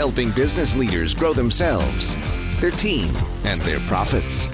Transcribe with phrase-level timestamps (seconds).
[0.00, 2.16] helping business leaders grow themselves,
[2.58, 4.46] their team, and their profits.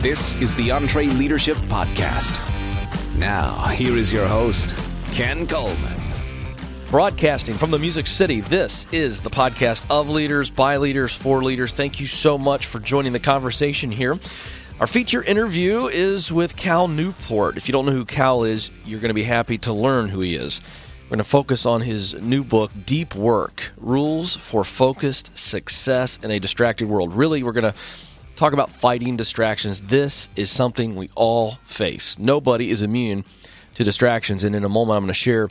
[0.00, 2.38] This is the EntreLeadership Podcast.
[3.18, 4.76] Now, here is your host,
[5.12, 6.00] Ken Coleman.
[6.88, 11.72] Broadcasting from the Music City, this is the podcast of leaders, by leaders, for leaders.
[11.72, 14.20] Thank you so much for joining the conversation here.
[14.78, 17.56] Our feature interview is with Cal Newport.
[17.56, 20.20] If you don't know who Cal is, you're going to be happy to learn who
[20.20, 20.60] he is.
[21.10, 26.30] We're going to focus on his new book, Deep Work Rules for Focused Success in
[26.30, 27.12] a Distracted World.
[27.12, 27.74] Really, we're going to
[28.36, 29.80] talk about fighting distractions.
[29.80, 32.16] This is something we all face.
[32.16, 33.24] Nobody is immune
[33.74, 34.44] to distractions.
[34.44, 35.48] And in a moment, I'm going to share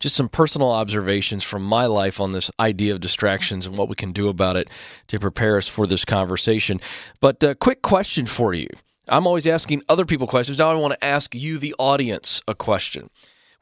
[0.00, 3.94] just some personal observations from my life on this idea of distractions and what we
[3.94, 4.68] can do about it
[5.08, 6.78] to prepare us for this conversation.
[7.20, 8.68] But a uh, quick question for you.
[9.08, 10.58] I'm always asking other people questions.
[10.58, 13.08] Now I want to ask you, the audience, a question.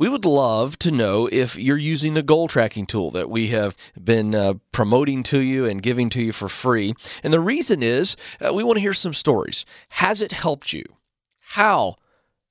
[0.00, 3.76] We would love to know if you're using the goal tracking tool that we have
[4.00, 6.94] been uh, promoting to you and giving to you for free.
[7.24, 9.64] And the reason is uh, we want to hear some stories.
[9.88, 10.84] Has it helped you?
[11.40, 11.96] How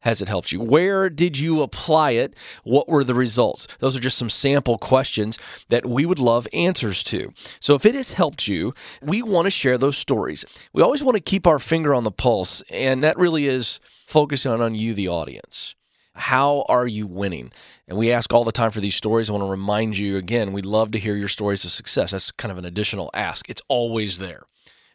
[0.02, 0.60] has it helped you?
[0.60, 2.34] Where did you apply it?
[2.66, 3.66] What were the results?
[3.80, 7.32] Those are just some sample questions that we would love answers to.
[7.62, 10.44] So if it has helped you, we want to share those stories.
[10.74, 14.52] We always want to keep our finger on the pulse, and that really is focusing
[14.52, 15.76] on you, the audience.
[16.18, 17.52] How are you winning?
[17.88, 19.30] And we ask all the time for these stories.
[19.30, 22.12] I want to remind you again, we'd love to hear your stories of success.
[22.12, 23.50] That's kind of an additional ask.
[23.50, 24.44] It's always there.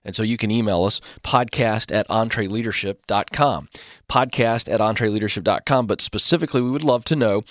[0.04, 3.68] And so you can email us podcast at entreleadership.com.
[4.08, 5.86] Podcast at entreleadership.com.
[5.86, 7.42] But specifically, we would love to know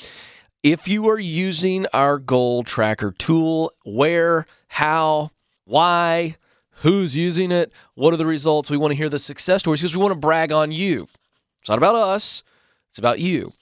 [0.63, 5.31] if you are using our goal tracker tool, where, how,
[5.65, 6.35] why,
[6.81, 8.69] who's using it, what are the results.
[8.69, 11.07] We want to hear the success stories because we want to brag on you.
[11.61, 12.43] It's not about us,
[12.89, 13.53] it's about you.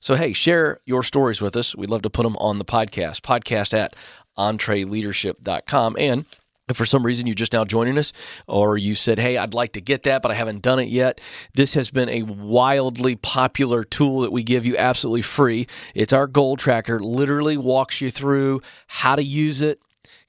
[0.00, 1.74] So, hey, share your stories with us.
[1.74, 3.96] We'd love to put them on the podcast, podcast at
[4.38, 5.96] entreleadership.com.
[5.98, 6.24] And
[6.68, 8.12] if for some reason you're just now joining us,
[8.46, 11.20] or you said, Hey, I'd like to get that, but I haven't done it yet,
[11.54, 15.66] this has been a wildly popular tool that we give you absolutely free.
[15.94, 19.80] It's our goal tracker, literally walks you through how to use it,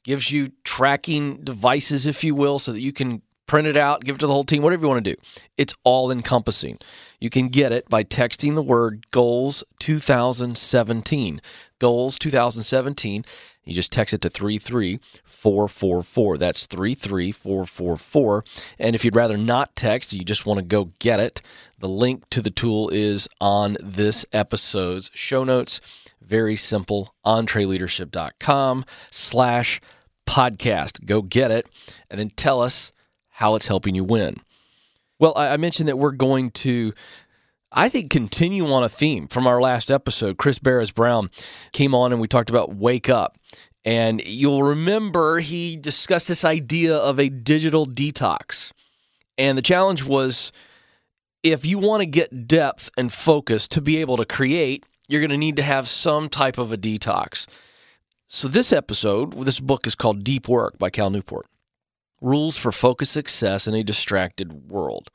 [0.04, 4.16] gives you tracking devices, if you will, so that you can print it out, give
[4.16, 5.22] it to the whole team, whatever you want to do.
[5.58, 6.78] It's all encompassing.
[7.20, 11.42] You can get it by texting the word goals 2017.
[11.80, 13.26] Goals 2017
[13.70, 16.38] you just text it to 33444.
[16.40, 18.44] That's 33444.
[18.80, 21.44] And if you'd rather not text, you just want to go get it,
[21.78, 25.82] the link to the tool is on this episode's show notes.
[26.20, 29.80] Very simple, entreleadership.com slash
[30.28, 31.06] podcast.
[31.06, 31.68] Go get it
[32.10, 32.92] and then tell us
[33.30, 34.38] how it's helping you win.
[35.20, 36.94] Well, I mentioned that we're going to
[37.72, 40.38] I think continue on a theme from our last episode.
[40.38, 41.30] Chris Barez-Brown
[41.72, 43.38] came on and we talked about wake up.
[43.86, 48.72] And you'll remember he discussed this idea of a digital detox.
[49.38, 50.52] And the challenge was
[51.44, 55.30] if you want to get depth and focus to be able to create, you're going
[55.30, 57.48] to need to have some type of a detox.
[58.28, 61.48] So, this episode, this book is called Deep Work by Cal Newport
[62.22, 65.10] Rules for Focused Success in a Distracted World.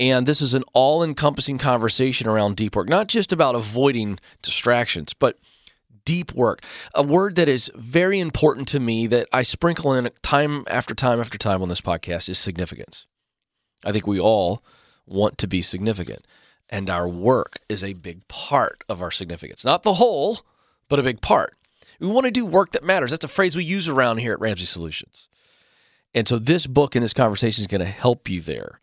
[0.00, 5.12] And this is an all encompassing conversation around deep work, not just about avoiding distractions,
[5.12, 5.38] but
[6.04, 6.62] deep work.
[6.94, 11.20] A word that is very important to me that I sprinkle in time after time
[11.20, 13.06] after time on this podcast is significance.
[13.84, 14.62] I think we all
[15.06, 16.26] want to be significant,
[16.70, 19.64] and our work is a big part of our significance.
[19.64, 20.40] Not the whole,
[20.88, 21.54] but a big part.
[22.00, 23.10] We want to do work that matters.
[23.10, 25.27] That's a phrase we use around here at Ramsey Solutions.
[26.14, 28.80] And so this book and this conversation is going to help you there.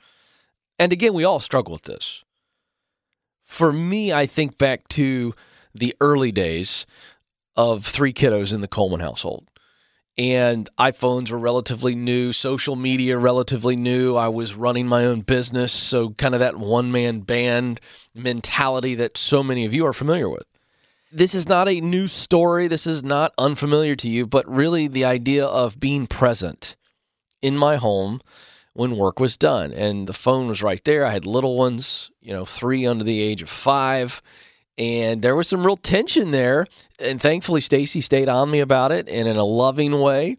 [0.78, 2.24] And again, we all struggle with this.
[3.42, 5.34] For me, I think back to
[5.74, 6.86] the early days
[7.56, 9.48] of three kiddos in the Coleman household.
[10.18, 14.16] And iPhones were relatively new, social media relatively new.
[14.16, 17.82] I was running my own business, so kind of that one man band
[18.14, 20.46] mentality that so many of you are familiar with.
[21.12, 22.68] This is not a new story.
[22.68, 26.78] This is not unfamiliar to you, but really the idea of being present
[27.46, 28.20] in my home
[28.74, 29.72] when work was done.
[29.72, 31.06] And the phone was right there.
[31.06, 34.20] I had little ones, you know, three under the age of five.
[34.80, 36.66] And there was some real tension there.
[37.00, 40.38] And thankfully, Stacy stayed on me about it and in a loving way,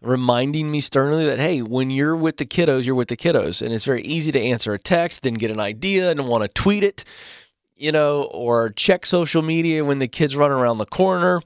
[0.00, 3.60] reminding me sternly that, hey, when you're with the kiddos, you're with the kiddos.
[3.60, 6.48] And it's very easy to answer a text, then get an idea and want to
[6.48, 7.04] tweet it,
[7.76, 11.42] you know, or check social media when the kids run around the corner.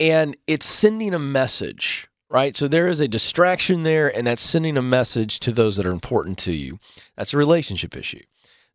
[0.00, 2.56] And it's sending a message right?
[2.56, 5.90] So there is a distraction there, and that's sending a message to those that are
[5.90, 6.78] important to you.
[7.16, 8.22] That's a relationship issue.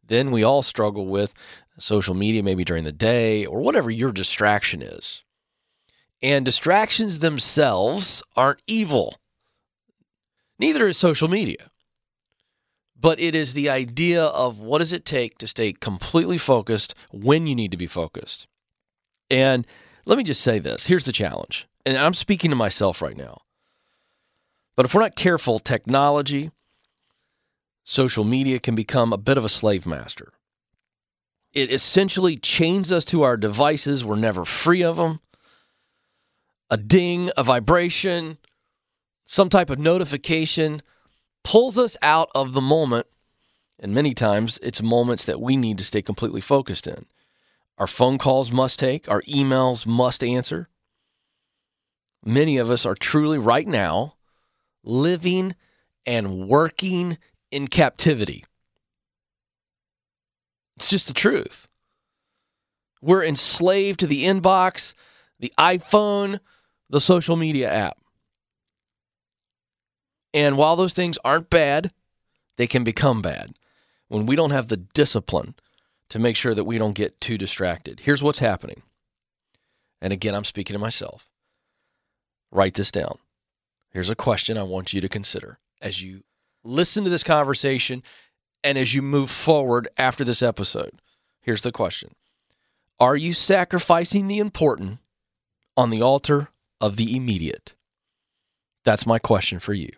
[0.05, 1.33] Then we all struggle with
[1.79, 5.23] social media, maybe during the day or whatever your distraction is.
[6.21, 9.17] And distractions themselves aren't evil.
[10.59, 11.71] Neither is social media.
[12.99, 17.47] But it is the idea of what does it take to stay completely focused when
[17.47, 18.47] you need to be focused.
[19.29, 19.67] And
[20.05, 21.67] let me just say this here's the challenge.
[21.85, 23.41] And I'm speaking to myself right now.
[24.75, 26.51] But if we're not careful, technology,
[27.83, 30.33] social media can become a bit of a slave master.
[31.53, 34.03] It essentially chains us to our devices.
[34.03, 35.21] We're never free of them.
[36.69, 38.37] A ding, a vibration,
[39.23, 40.81] some type of notification
[41.43, 43.07] pulls us out of the moment.
[43.79, 47.05] And many times it's moments that we need to stay completely focused in.
[47.77, 50.69] Our phone calls must take, our emails must answer.
[52.23, 54.14] Many of us are truly right now
[54.85, 55.55] living
[56.05, 57.17] and working
[57.51, 58.45] in captivity.
[60.77, 61.67] It's just the truth.
[63.01, 64.93] We're enslaved to the inbox,
[65.39, 66.39] the iPhone,
[66.89, 67.97] the social media app.
[70.33, 71.91] And while those things aren't bad,
[72.57, 73.53] they can become bad
[74.07, 75.55] when we don't have the discipline
[76.09, 78.01] to make sure that we don't get too distracted.
[78.01, 78.83] Here's what's happening.
[80.01, 81.29] And again, I'm speaking to myself.
[82.51, 83.17] Write this down.
[83.95, 86.25] Here's a question I want you to consider as you
[86.65, 88.03] listen to this conversation
[88.61, 90.99] and as you move forward after this episode.
[91.39, 92.13] Here's the question
[92.99, 94.99] Are you sacrificing the important
[95.77, 96.49] on the altar
[96.81, 97.73] of the immediate?
[98.83, 99.91] That's my question for you.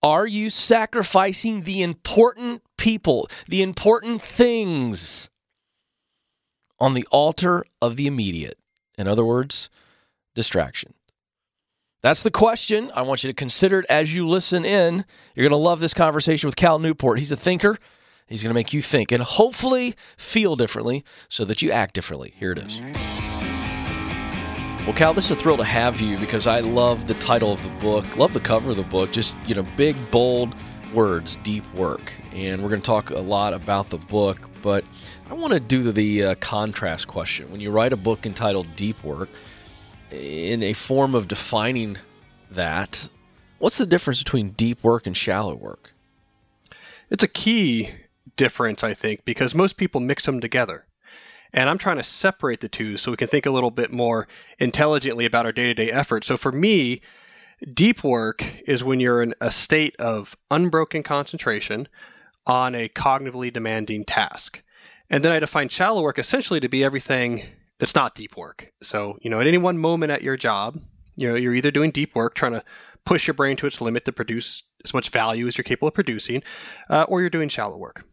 [0.00, 5.28] Are you sacrificing the important people, the important things
[6.78, 8.56] on the altar of the immediate?
[8.96, 9.68] In other words,
[10.36, 10.94] distraction.
[12.08, 12.90] That's the question.
[12.94, 15.04] I want you to consider it as you listen in.
[15.34, 17.18] You're going to love this conversation with Cal Newport.
[17.18, 17.76] He's a thinker.
[18.26, 22.32] He's going to make you think and hopefully feel differently so that you act differently.
[22.38, 22.80] Here it is.
[24.86, 27.62] Well, Cal, this is a thrill to have you because I love the title of
[27.62, 30.54] the book, love the cover of the book, just, you know, big, bold
[30.94, 32.10] words, deep work.
[32.32, 34.82] And we're going to talk a lot about the book, but
[35.28, 37.52] I want to do the, uh, contrast question.
[37.52, 39.28] When you write a book entitled Deep Work,
[40.10, 41.98] in a form of defining
[42.50, 43.08] that,
[43.58, 45.92] what's the difference between deep work and shallow work?
[47.10, 47.90] It's a key
[48.36, 50.84] difference, I think, because most people mix them together.
[51.52, 54.28] And I'm trying to separate the two so we can think a little bit more
[54.58, 56.24] intelligently about our day to day effort.
[56.24, 57.00] So for me,
[57.72, 61.88] deep work is when you're in a state of unbroken concentration
[62.46, 64.62] on a cognitively demanding task.
[65.10, 67.44] And then I define shallow work essentially to be everything
[67.78, 68.72] that's not deep work.
[68.82, 70.80] So, you know, at any one moment at your job,
[71.16, 72.64] you know, you're either doing deep work, trying to
[73.04, 75.94] push your brain to its limit to produce as much value as you're capable of
[75.94, 76.42] producing,
[76.90, 78.04] uh, or you're doing shallow work.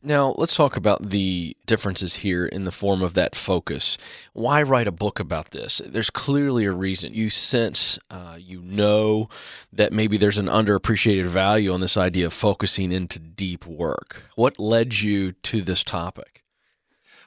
[0.00, 3.98] Now, let's talk about the differences here in the form of that focus.
[4.32, 5.82] Why write a book about this?
[5.84, 7.14] There's clearly a reason.
[7.14, 9.28] You sense, uh, you know
[9.72, 14.22] that maybe there's an underappreciated value on this idea of focusing into deep work.
[14.36, 16.44] What led you to this topic?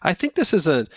[0.02, 0.88] I think this is an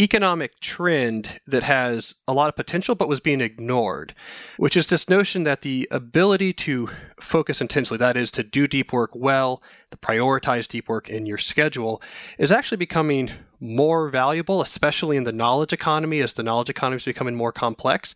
[0.00, 4.14] economic trend that has a lot of potential but was being ignored,
[4.56, 6.88] which is this notion that the ability to
[7.20, 11.38] focus intensely, that is, to do deep work well, to prioritize deep work in your
[11.38, 12.02] schedule,
[12.38, 13.30] is actually becoming
[13.60, 18.14] more valuable, especially in the knowledge economy as the knowledge economy is becoming more complex.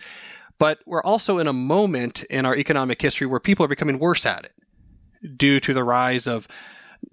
[0.59, 4.25] But we're also in a moment in our economic history where people are becoming worse
[4.25, 4.52] at it
[5.37, 6.49] due to the rise of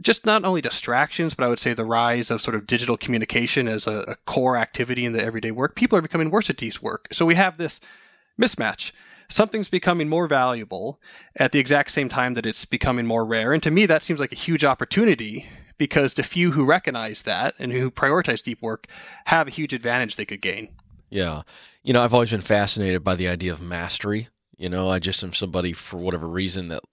[0.02, 3.68] just not only distractions, but I would say the rise of sort of digital communication
[3.68, 6.82] as a, a core activity in the everyday work, people are becoming worse at these
[6.82, 7.08] work.
[7.12, 7.80] So we have this
[8.40, 8.92] mismatch.
[9.30, 11.00] Something's becoming more valuable
[11.36, 13.54] at the exact same time that it's becoming more rare.
[13.54, 15.48] And to me, that seems like a huge opportunity
[15.78, 18.88] because the few who recognize that and who prioritize deep work
[19.25, 20.70] have a huge advantage they could gain.
[21.10, 21.44] Yeah.
[21.84, 24.28] You know, I've always been fascinated by the idea of mastery.
[24.58, 26.84] You know, I just am somebody for whatever reason that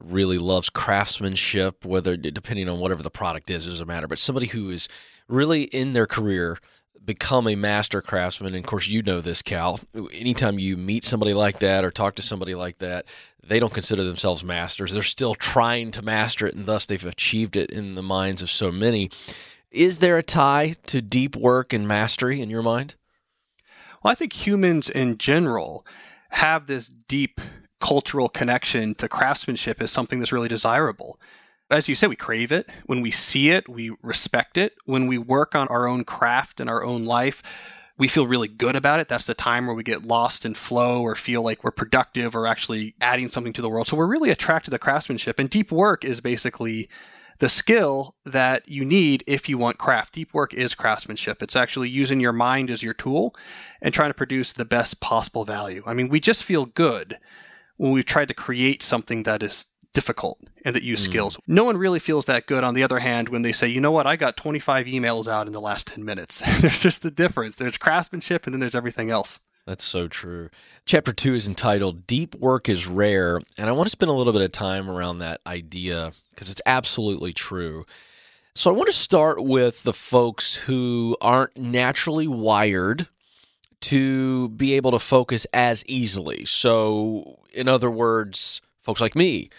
[0.00, 4.06] really loves craftsmanship, whether depending on whatever the product is, doesn't matter.
[4.06, 4.88] But somebody who is
[5.28, 6.58] really in their career
[7.04, 8.54] become a master craftsman.
[8.54, 9.80] And of course, you know this, Cal.
[10.12, 13.06] Anytime you meet somebody like that or talk to somebody like that,
[13.42, 14.92] they don't consider themselves masters.
[14.92, 18.50] They're still trying to master it, and thus they've achieved it in the minds of
[18.50, 19.10] so many.
[19.70, 22.94] Is there a tie to deep work and mastery in your mind?
[24.02, 25.86] Well, I think humans in general
[26.30, 27.40] have this deep
[27.80, 31.18] cultural connection to craftsmanship is something that's really desirable.
[31.70, 32.68] As you said, we crave it.
[32.86, 34.74] When we see it, we respect it.
[34.84, 37.42] When we work on our own craft and our own life,
[37.98, 39.08] we feel really good about it.
[39.08, 42.46] That's the time where we get lost in flow or feel like we're productive or
[42.46, 43.88] actually adding something to the world.
[43.88, 45.38] So we're really attracted to craftsmanship.
[45.38, 46.88] And deep work is basically
[47.38, 50.14] the skill that you need if you want craft.
[50.14, 51.42] Deep work is craftsmanship.
[51.42, 53.34] It's actually using your mind as your tool
[53.82, 55.82] and trying to produce the best possible value.
[55.84, 57.18] I mean, we just feel good
[57.78, 61.04] when we've tried to create something that is difficult and that use mm.
[61.04, 61.38] skills.
[61.46, 63.90] No one really feels that good, on the other hand, when they say, you know
[63.90, 66.42] what, I got 25 emails out in the last 10 minutes.
[66.60, 67.56] there's just a difference.
[67.56, 69.40] There's craftsmanship and then there's everything else.
[69.66, 70.50] That's so true.
[70.86, 73.40] Chapter two is entitled Deep Work is Rare.
[73.58, 76.62] And I want to spend a little bit of time around that idea because it's
[76.64, 77.84] absolutely true.
[78.54, 83.08] So I want to start with the folks who aren't naturally wired
[83.80, 86.44] to be able to focus as easily.
[86.44, 89.50] So, in other words, folks like me.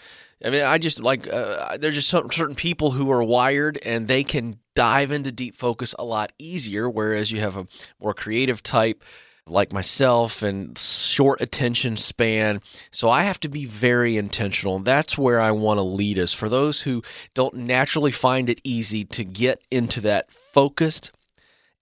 [0.44, 4.08] I mean, I just like, uh, there's just some, certain people who are wired and
[4.08, 7.66] they can dive into deep focus a lot easier, whereas you have a
[8.00, 9.04] more creative type
[9.46, 12.60] like myself and short attention span.
[12.90, 14.78] So I have to be very intentional.
[14.78, 16.32] That's where I want to lead us.
[16.32, 17.02] For those who
[17.34, 21.12] don't naturally find it easy to get into that focused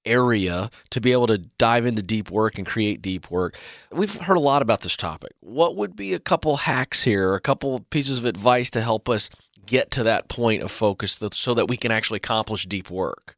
[0.09, 3.57] area to be able to dive into deep work and create deep work.
[3.93, 5.33] We've heard a lot about this topic.
[5.41, 9.31] What would be a couple hacks here, a couple pieces of advice to help us
[9.67, 13.37] get to that point of focus so that we can actually accomplish deep work?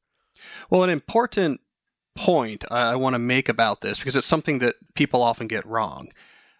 [0.71, 1.61] Well, an important
[2.17, 6.09] point I, want to make about this, because it's something that people often get wrong,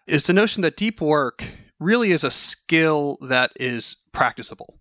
[0.07, 1.45] is the notion that deep work
[1.79, 4.77] really is a skill that is practicable.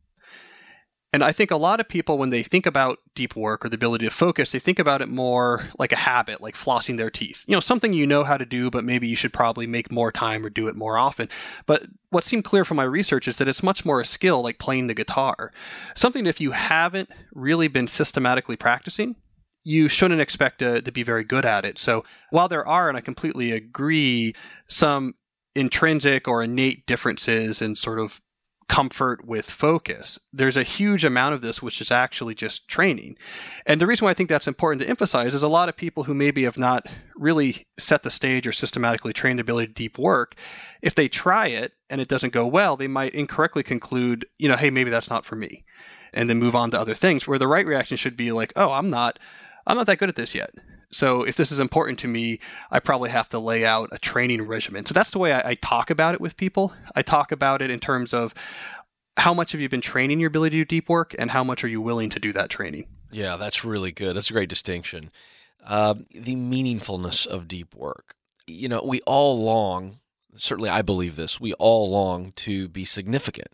[1.12, 3.74] And I think a lot of people, when they think about deep work or the
[3.74, 7.42] ability to focus, they think about it more like a habit, like flossing their teeth.
[7.48, 10.12] You know, something you know how to do, but maybe you should probably make more
[10.12, 11.28] time or do it more often.
[11.66, 14.60] But what seemed clear from my research is that it's much more a skill, like
[14.60, 15.52] playing the guitar.
[15.96, 19.16] Something if you haven't really been systematically practicing,
[19.64, 21.76] you shouldn't expect to, to be very good at it.
[21.76, 24.34] So while there are, and I completely agree,
[24.68, 25.14] some
[25.56, 28.20] intrinsic or innate differences in sort of
[28.70, 30.20] comfort with focus.
[30.32, 33.18] There's a huge amount of this which is actually just training.
[33.66, 36.04] And the reason why I think that's important to emphasize is a lot of people
[36.04, 36.86] who maybe have not
[37.16, 40.36] really set the stage or systematically trained ability to deep work,
[40.82, 44.56] if they try it and it doesn't go well, they might incorrectly conclude, you know,
[44.56, 45.64] hey, maybe that's not for me.
[46.12, 48.70] And then move on to other things where the right reaction should be like, oh,
[48.70, 49.18] I'm not
[49.66, 50.50] I'm not that good at this yet.
[50.92, 54.42] So if this is important to me, I probably have to lay out a training
[54.42, 54.86] regimen.
[54.86, 56.72] So that's the way I, I, talk about it with people.
[56.96, 58.34] I talk about it in terms of
[59.16, 61.62] how much have you been training your ability to do deep work, and how much
[61.62, 62.86] are you willing to do that training.
[63.12, 64.16] Yeah, that's really good.
[64.16, 65.10] That's a great distinction.
[65.64, 68.14] Uh, the meaningfulness of deep work.
[68.46, 69.98] You know, we all long.
[70.36, 71.40] Certainly, I believe this.
[71.40, 73.48] We all long to be significant,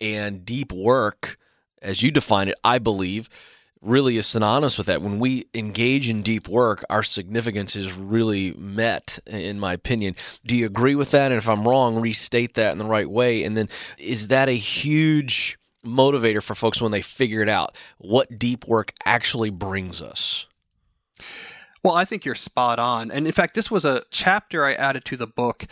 [0.00, 1.38] and deep work,
[1.82, 3.28] as you define it, I believe
[3.82, 5.02] really is synonymous with that.
[5.02, 10.16] When we engage in deep work, our significance is really met, in my opinion.
[10.44, 11.32] Do you agree with that?
[11.32, 13.42] And if I'm wrong, restate that in the right way.
[13.44, 13.68] And then
[13.98, 17.76] is that a huge motivator for folks when they figure it out?
[17.98, 20.46] What deep work actually brings us?
[21.82, 23.10] Well, I think you're spot on.
[23.10, 25.66] And in fact, this was a chapter I added to the book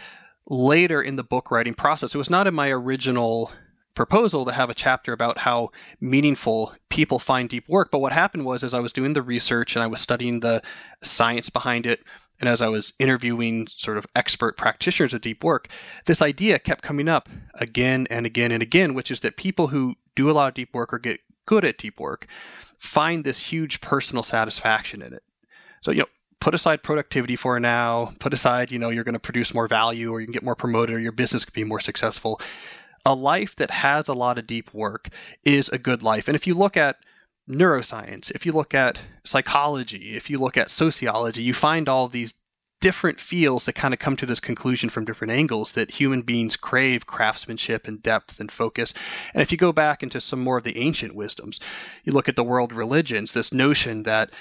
[0.49, 2.15] later in the book writing process.
[2.15, 3.53] It was not in my original
[3.99, 7.91] proposal to have a chapter about how meaningful people find deep work.
[7.91, 10.63] But what happened was, as I was doing the research and I was studying the
[11.03, 12.05] science behind it,
[12.39, 15.67] and as I was interviewing sort of expert practitioners of deep work,
[16.07, 19.97] this idea kept coming up again and again and again, which is that people who
[20.15, 22.29] do a lot of deep work or get good at deep work
[22.79, 25.25] find this huge personal satisfaction in it.
[25.83, 26.07] So, you know,
[26.39, 30.13] put aside productivity for now, put aside, you know, you're going to produce more value
[30.13, 32.41] or you can get more promoted or your business could be more successful
[33.09, 35.09] a life that has a lot of deep work
[35.43, 36.29] is a good life.
[36.29, 36.97] And if you look at
[37.49, 42.35] neuroscience, if you look at psychology, if you look at sociology, you find all these
[42.83, 46.55] different fields that kind of come to this conclusion from different angles that human beings
[46.55, 48.93] crave craftsmanship and depth and focus.
[49.33, 51.59] And if you go back into some more of the ancient wisdoms,
[52.05, 54.35] you look at the world religions, this notion that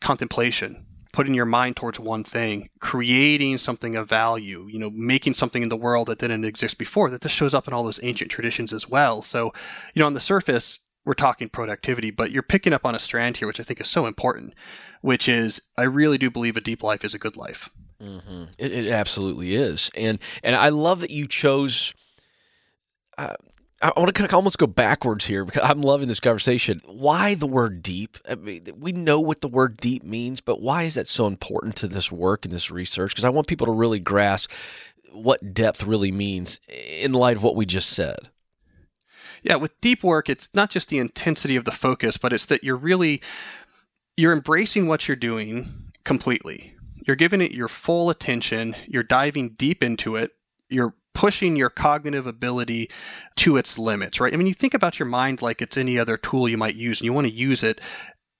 [0.00, 5.62] contemplation, putting your mind towards one thing, creating something of value, you know, making something
[5.62, 8.32] in the world that didn't exist before, that this shows up in all those ancient
[8.32, 9.22] traditions as well.
[9.22, 9.52] So,
[9.94, 13.36] you know, on the surface, we're talking productivity, but you're picking up on a strand
[13.36, 14.54] here, which I think is so important,
[15.02, 17.70] which is I really do believe a deep life is a good life.
[18.02, 18.46] Mm-hmm.
[18.58, 21.94] It, it, absolutely is, and and I love that you chose.
[23.16, 23.34] Uh,
[23.84, 26.80] I want to kind of almost go backwards here because I'm loving this conversation.
[26.86, 28.16] Why the word deep?
[28.26, 31.76] I mean, we know what the word deep means, but why is that so important
[31.76, 33.10] to this work and this research?
[33.10, 34.50] Because I want people to really grasp
[35.12, 38.30] what depth really means in light of what we just said.
[39.42, 42.64] Yeah, with deep work, it's not just the intensity of the focus, but it's that
[42.64, 43.20] you're really
[44.16, 45.66] you're embracing what you're doing
[46.04, 46.74] completely.
[47.06, 50.30] You're giving it your full attention, you're diving deep into it,
[50.70, 52.90] you're pushing your cognitive ability
[53.36, 54.34] to its limits, right?
[54.34, 57.00] I mean, you think about your mind like it's any other tool you might use,
[57.00, 57.80] and you want to use it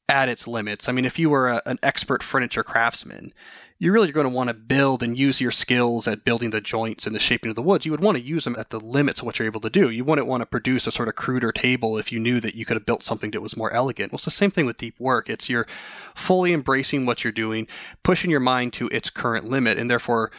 [0.09, 0.89] at its limits.
[0.89, 3.33] I mean, if you were a, an expert furniture craftsman,
[3.79, 7.07] you're really going to want to build and use your skills at building the joints
[7.07, 7.85] and the shaping of the woods.
[7.85, 9.91] You would want to use them at the limits of what you're able to do.
[9.91, 12.65] You wouldn't want to produce a sort of cruder table if you knew that you
[12.65, 14.13] could have built something that was more elegant.
[14.13, 15.29] Well, it's the same thing with deep work.
[15.29, 15.67] It's you're
[16.15, 17.67] fully embracing what you're doing,
[18.03, 20.31] pushing your mind to its current limit, and therefore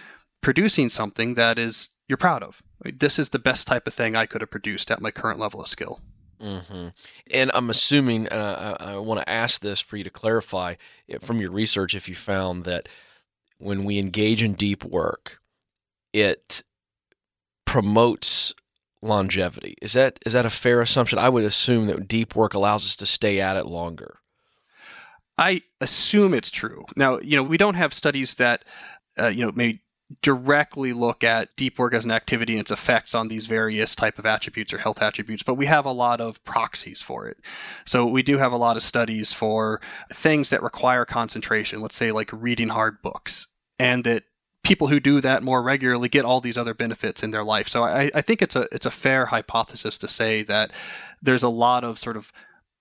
[0.41, 2.61] producing something that is you're proud of.
[2.83, 5.61] This is the best type of thing I could have produced at my current level
[5.61, 6.01] of skill.
[6.41, 6.89] Mm-hmm.
[7.33, 10.75] And I'm assuming, uh, I, I want to ask this for you to clarify
[11.21, 12.89] from your research if you found that
[13.57, 15.39] when we engage in deep work,
[16.13, 16.63] it
[17.65, 18.53] promotes
[19.01, 19.75] longevity.
[19.81, 21.17] Is that is that a fair assumption?
[21.17, 24.19] I would assume that deep work allows us to stay at it longer.
[25.37, 26.85] I assume it's true.
[26.95, 28.63] Now, you know, we don't have studies that
[29.17, 29.81] uh, you know maybe
[30.21, 34.19] directly look at deep work as an activity and its effects on these various type
[34.19, 37.37] of attributes or health attributes but we have a lot of proxies for it.
[37.85, 39.81] So we do have a lot of studies for
[40.13, 43.47] things that require concentration let's say like reading hard books
[43.79, 44.23] and that
[44.63, 47.67] people who do that more regularly get all these other benefits in their life.
[47.67, 50.71] So i, I think it's a it's a fair hypothesis to say that
[51.19, 52.31] there's a lot of sort of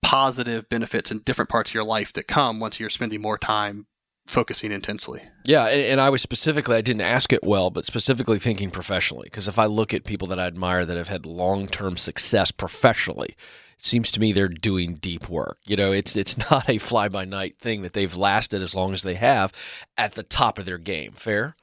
[0.03, 3.87] positive benefits in different parts of your life that come once you're spending more time
[4.25, 5.21] focusing intensely.
[5.45, 9.25] Yeah, and, and, I was specifically I didn't ask it well, but specifically thinking professionally
[9.25, 13.35] because if I look at people that I admire that have had long-term success professionally,
[13.77, 15.57] it seems to me they're doing deep work.
[15.65, 19.15] You know, it's it's not a fly-by-night thing that they've lasted as long as they
[19.15, 19.51] have
[19.97, 21.13] at the top of their game.
[21.13, 21.55] Fair?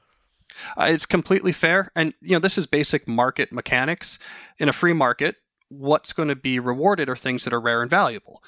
[0.77, 4.19] Uh, it's completely fair, and you know this is basic market mechanics.
[4.59, 5.37] In a free market,
[5.69, 8.43] what's going to be rewarded are things that are rare and valuable.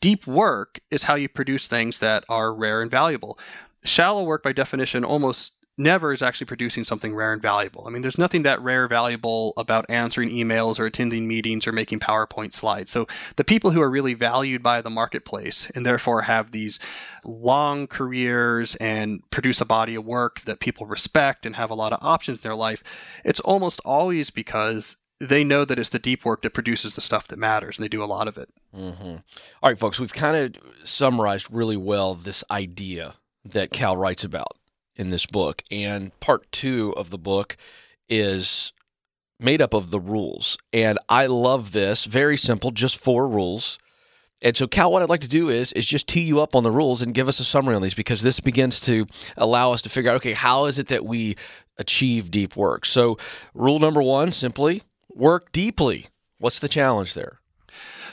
[0.00, 3.38] Deep work is how you produce things that are rare and valuable.
[3.84, 7.84] Shallow work, by definition, almost never is actually producing something rare and valuable.
[7.86, 12.00] I mean, there's nothing that rare valuable about answering emails or attending meetings or making
[12.00, 12.90] PowerPoint slides.
[12.90, 16.78] So the people who are really valued by the marketplace and therefore have these
[17.24, 21.92] long careers and produce a body of work that people respect and have a lot
[21.92, 22.82] of options in their life,
[23.24, 27.28] it's almost always because they know that it's the deep work that produces the stuff
[27.28, 28.50] that matters, and they do a lot of it.
[28.76, 29.16] Mm-hmm.
[29.62, 34.56] All right, folks, we've kind of summarized really well this idea that Cal writes about
[34.96, 35.62] in this book.
[35.70, 37.56] And part two of the book
[38.08, 38.72] is
[39.38, 40.56] made up of the rules.
[40.72, 42.04] And I love this.
[42.04, 43.78] Very simple, just four rules.
[44.42, 46.62] And so, Cal, what I'd like to do is is just tee you up on
[46.62, 49.80] the rules and give us a summary on these because this begins to allow us
[49.82, 51.36] to figure out, okay, how is it that we
[51.78, 52.84] achieve deep work?
[52.84, 53.16] So,
[53.54, 54.82] rule number one, simply
[55.14, 56.06] work deeply.
[56.38, 57.40] What's the challenge there?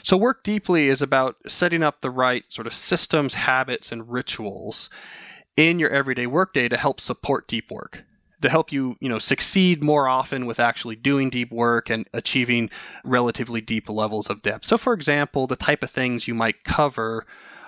[0.04, 4.90] So, work deeply is about setting up the right sort of systems, habits, and rituals
[5.56, 8.04] in your everyday workday to help support deep work
[8.42, 12.68] to help you you know succeed more often with actually doing deep work and achieving
[13.02, 14.66] relatively deep levels of depth.
[14.66, 17.24] So for example the type of things you might cover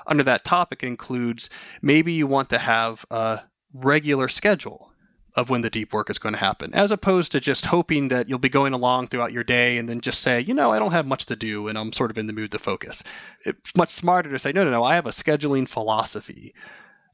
[0.07, 1.49] under that topic includes
[1.81, 3.41] maybe you want to have a
[3.73, 4.93] regular schedule
[5.37, 8.27] of when the deep work is going to happen, as opposed to just hoping that
[8.27, 10.93] you'll be going along throughout your day and then just say, you know, I don't
[10.93, 13.05] have much to do and I'm sort of in the mood to focus.
[13.45, 16.55] It's much smarter to say, no, no, no, I have a scheduling philosophy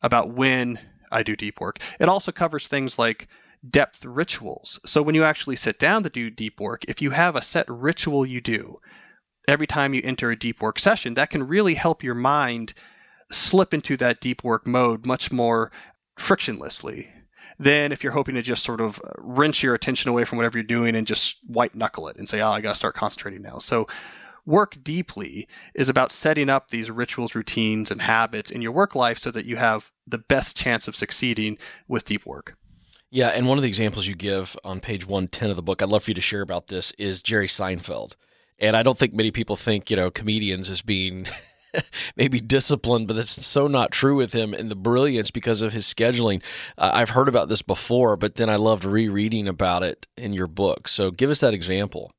[0.02, 0.78] about when
[1.10, 1.80] I do deep work.
[1.98, 3.26] It also covers things like
[3.68, 4.78] depth rituals.
[4.86, 7.68] So when you actually sit down to do deep work, if you have a set
[7.68, 8.78] ritual you do
[9.48, 12.72] every time you enter a deep work session, that can really help your mind
[13.32, 15.72] slip into that deep work mode much more
[16.16, 17.08] frictionlessly
[17.62, 20.58] than if you're hoping to just sort of uh, wrench your attention away from whatever
[20.58, 23.42] you're doing and just white knuckle it and say, oh, I got to start concentrating
[23.42, 23.58] now.
[23.58, 23.86] So,
[24.44, 29.20] work deeply is about setting up these rituals, routines, and habits in your work life
[29.20, 32.56] so that you have the best chance of succeeding with deep work.
[33.08, 35.88] Yeah, and one of the examples you give on page 110 of the book, I'd
[35.88, 38.16] love for you to share about this, is Jerry Seinfeld.
[38.58, 41.28] And I don't think many people think, you know, comedians as being
[42.16, 45.86] maybe disciplined, but that's so not true with him and the brilliance because of his
[45.86, 46.42] scheduling.
[46.78, 50.46] Uh, I've heard about this before, but then I loved rereading about it in your
[50.46, 50.88] book.
[50.88, 52.12] So give us that example.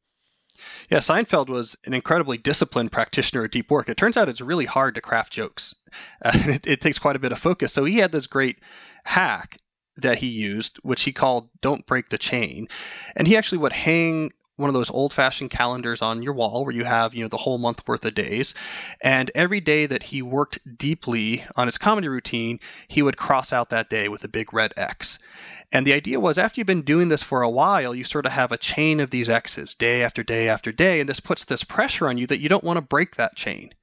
[0.90, 3.90] Yeah, Seinfeld was an incredibly disciplined practitioner of deep work.
[3.90, 5.76] It turns out it's really hard to craft jokes.
[6.24, 7.74] Uh, it, it takes quite a bit of focus.
[7.74, 8.60] So he had this great
[9.06, 9.58] hack
[9.98, 12.68] that he used, which he called Don't Break the Chain.
[13.16, 16.76] And he actually would hang one of those old fashioned calendars on your wall where
[16.76, 18.54] you have, you know, the whole month worth of days.
[19.02, 23.70] And every day that he worked deeply on his comedy routine, he would cross out
[23.70, 25.18] that day with a big red X.
[25.72, 28.34] And the idea was after you've been doing this for a while, you sort of
[28.34, 31.00] have a chain of these X's day after day after day.
[31.00, 33.74] And this puts this pressure on you that you don't want to break that chain.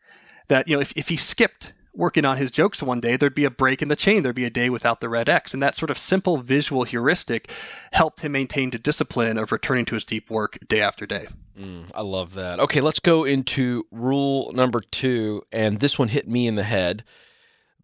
[0.46, 3.44] That, you know, if, if he skipped working on his jokes one day, there'd be
[3.44, 4.22] a break in the chain.
[4.22, 5.54] There'd be a day without the red X.
[5.54, 7.52] And that sort of simple visual heuristic
[7.92, 11.28] helped him maintain the discipline of returning to his deep work day after day.
[11.56, 12.58] Mm, I love that.
[12.58, 15.42] Okay, let's go into rule number two.
[15.52, 17.04] And this one hit me in the head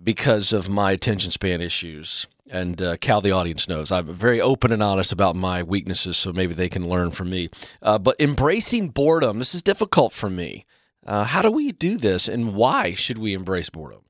[0.02, 2.26] because of my attention span issues.
[2.50, 6.32] And uh, Cal, the audience knows I'm very open and honest about my weaknesses, so
[6.32, 7.50] maybe they can learn from me.
[7.82, 10.64] Uh, but embracing boredom, this is difficult for me.
[11.04, 14.02] Uh, how do we do this, and why should we embrace boredom?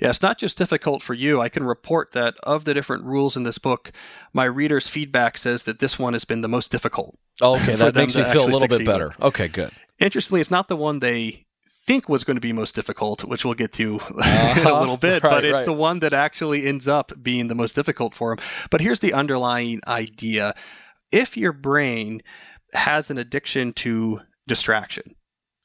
[0.00, 1.40] Yeah, it's not just difficult for you.
[1.40, 3.92] I can report that of the different rules in this book,
[4.32, 7.18] my readers' feedback says that this one has been the most difficult.
[7.40, 9.14] Oh, okay, that makes me feel a little bit better.
[9.20, 9.72] Okay, good.
[9.98, 11.46] Interestingly, it's not the one they
[11.86, 14.60] think was going to be most difficult, which we'll get to uh-huh.
[14.60, 15.64] in a little bit, right, but it's right.
[15.64, 18.38] the one that actually ends up being the most difficult for him.
[18.70, 20.54] But here's the underlying idea
[21.12, 22.22] if your brain
[22.72, 25.14] has an addiction to distraction,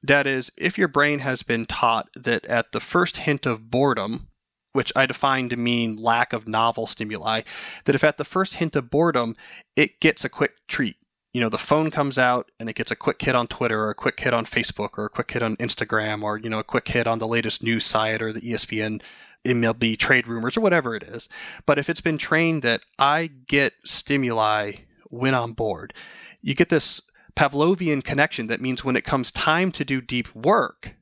[0.04, 4.30] that is, if your brain has been taught that at the first hint of boredom,
[4.74, 7.42] which I define to mean lack of novel stimuli,
[7.86, 9.36] that if at the first hint of boredom,
[9.76, 10.96] it gets a quick treat.
[11.34, 13.92] You know, the phone comes out and it gets a quick hit on Twitter or
[13.92, 16.64] a quick hit on Facebook or a quick hit on Instagram or, you know, a
[16.64, 19.02] quick hit on the latest news site or the ESPN
[19.46, 21.30] MLB trade rumors or whatever it is.
[21.66, 24.74] But if it's been trained that I get stimuli
[25.10, 25.94] when I'm bored,
[26.42, 27.02] you get this
[27.40, 30.96] Pavlovian connection that means when it comes time to do deep work,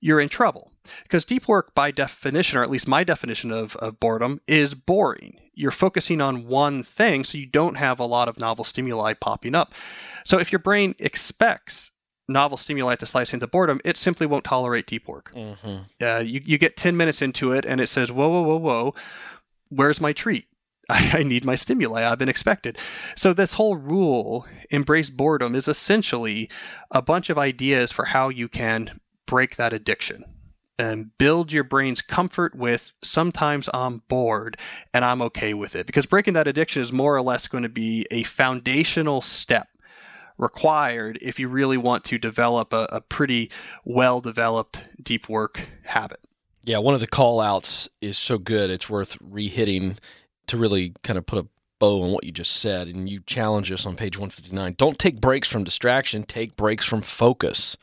[0.00, 0.72] you're in trouble.
[1.02, 5.38] Because deep work, by definition, or at least my definition of, of boredom, is boring.
[5.52, 9.54] You're focusing on one thing, so you don't have a lot of novel stimuli popping
[9.54, 9.74] up.
[10.24, 11.90] So if your brain expects
[12.28, 15.34] novel stimuli to slice into boredom, it simply won't tolerate deep work.
[15.34, 16.02] Mm-hmm.
[16.02, 18.94] Uh, you, you get 10 minutes into it, and it says, whoa, whoa, whoa, whoa,
[19.68, 20.46] where's my treat?
[20.90, 22.04] I, need my stimuli.
[22.04, 22.78] I've been expected.
[23.14, 26.48] So this whole rule, embrace boredom, is essentially
[26.90, 30.24] a bunch of ideas for how you can break that addiction
[30.78, 34.56] and build your brain's comfort with sometimes I'm bored
[34.94, 35.86] and I'm okay with it.
[35.86, 39.68] Because breaking that addiction is more or less going to be a foundational step
[40.38, 43.50] required if you really want to develop a, a pretty
[43.84, 46.20] well developed deep work habit.
[46.64, 49.96] Yeah, one of the call outs is so good, it's worth rehitting
[50.48, 53.70] to really kind of put a bow on what you just said, and you challenge
[53.70, 54.74] us on page 159.
[54.76, 57.76] Don't take breaks from distraction, take breaks from focus.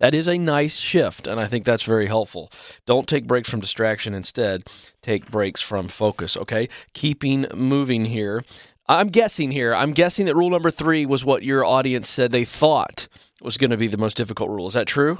[0.00, 2.50] That is a nice shift, and I think that's very helpful.
[2.84, 4.14] Don't take breaks from distraction.
[4.14, 4.64] Instead,
[5.02, 6.36] take breaks from focus.
[6.36, 8.42] Okay, keeping moving here.
[8.86, 9.74] I'm guessing here.
[9.74, 13.08] I'm guessing that rule number three was what your audience said they thought
[13.40, 14.66] was going to be the most difficult rule.
[14.66, 15.18] Is that true?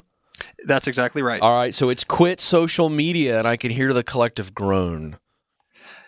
[0.66, 1.40] That's exactly right.
[1.40, 5.18] All right, so it's quit social media, and I can hear the collective groan.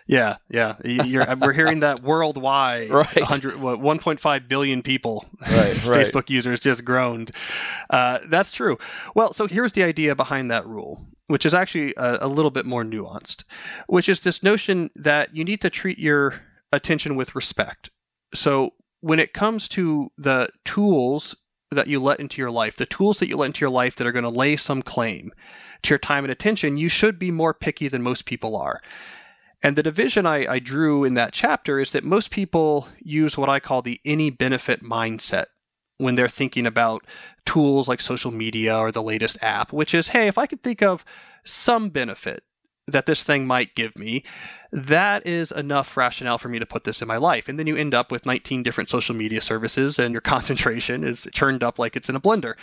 [0.07, 0.77] Yeah, yeah.
[1.35, 2.89] we're hearing that worldwide.
[2.97, 3.15] Right.
[3.15, 6.29] 100, what, 1.5 billion people, right, Facebook right.
[6.29, 7.31] users just groaned.
[7.89, 8.77] Uh, that's true.
[9.13, 12.65] Well, so here's the idea behind that rule, which is actually a, a little bit
[12.65, 13.43] more nuanced,
[13.87, 16.41] which is this notion that you need to treat your
[16.71, 17.91] attention with respect.
[18.33, 21.35] So when it comes to the tools
[21.71, 24.07] that you let into your life, the tools that you let into your life that
[24.07, 25.31] are going to lay some claim
[25.83, 28.81] to your time and attention, you should be more picky than most people are.
[29.67, 33.49] And the division I, I drew in that chapter is that most people use what
[33.49, 35.47] I call the any benefit mindset
[35.97, 37.05] when they're thinking about
[37.45, 40.81] tools like social media or the latest app, which is, hey, if I could think
[40.81, 41.03] of
[41.43, 42.43] some benefit
[42.87, 44.23] that this thing might give me,
[44.71, 47.49] that is enough rationale for me to put this in my life.
[47.49, 51.27] And then you end up with 19 different social media services and your concentration is
[51.33, 52.53] churned up like it's in a blender.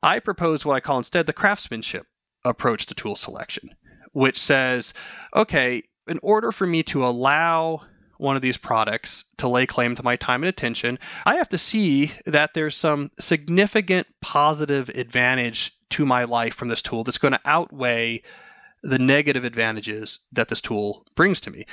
[0.00, 2.06] I propose what I call instead the craftsmanship
[2.44, 3.74] approach to tool selection,
[4.12, 4.94] which says,
[5.34, 7.82] okay, in order for me to allow
[8.18, 11.58] one of these products to lay claim to my time and attention, I have to
[11.58, 17.32] see that there's some significant positive advantage to my life from this tool that's going
[17.32, 18.22] to outweigh
[18.82, 21.66] the negative advantages that this tool brings to me.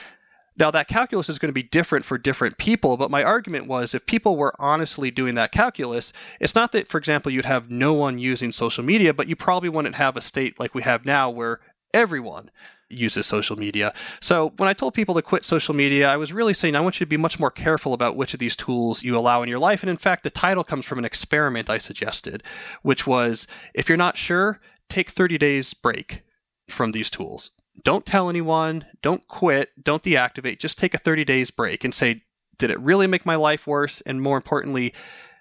[0.60, 3.94] Now, that calculus is going to be different for different people, but my argument was
[3.94, 7.94] if people were honestly doing that calculus, it's not that, for example, you'd have no
[7.94, 11.30] one using social media, but you probably wouldn't have a state like we have now
[11.30, 11.60] where
[11.94, 12.50] everyone
[12.90, 13.94] uses social media.
[14.22, 17.00] So when I told people to quit social media, I was really saying I want
[17.00, 19.60] you to be much more careful about which of these tools you allow in your
[19.60, 19.84] life.
[19.84, 22.44] And in fact, the title comes from an experiment I suggested,
[22.82, 26.24] which was if you're not sure, take 30 days break
[26.70, 27.52] from these tools.
[27.84, 32.24] Don't tell anyone, don't quit, don't deactivate, just take a 30 days break and say,
[32.58, 34.02] did it really make my life worse?
[34.02, 34.94] And more importantly,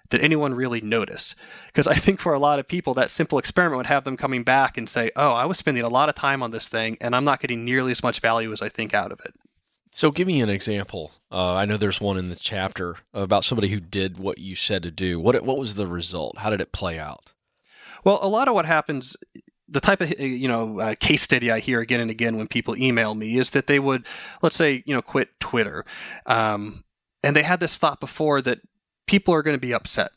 [0.09, 1.35] did anyone really notice?
[1.67, 4.43] Because I think for a lot of people, that simple experiment would have them coming
[4.43, 7.15] back and say, oh, I was spending a lot of time on this thing and
[7.15, 9.33] I'm not getting nearly as much value as I think out of it.
[9.91, 11.11] So, give me an example.
[11.31, 14.83] Uh, I know there's one in the chapter about somebody who did what you said
[14.83, 15.19] to do.
[15.19, 16.37] What what was the result?
[16.39, 17.31] How did it play out?
[18.03, 19.15] Well, a lot of what happens
[19.69, 22.77] the type of you know uh, case study I hear again and again when people
[22.77, 24.05] email me is that they would,
[24.41, 25.85] let's say, you know, quit Twitter,
[26.25, 26.83] um,
[27.23, 28.59] and they had this thought before that
[29.07, 30.11] people are going to be upset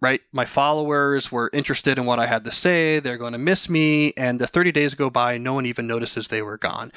[0.00, 0.20] right?
[0.32, 3.00] My followers were interested in what I had to say.
[3.00, 4.12] They're going to miss me.
[4.16, 6.92] And the 30 days go by, no one even notices they were gone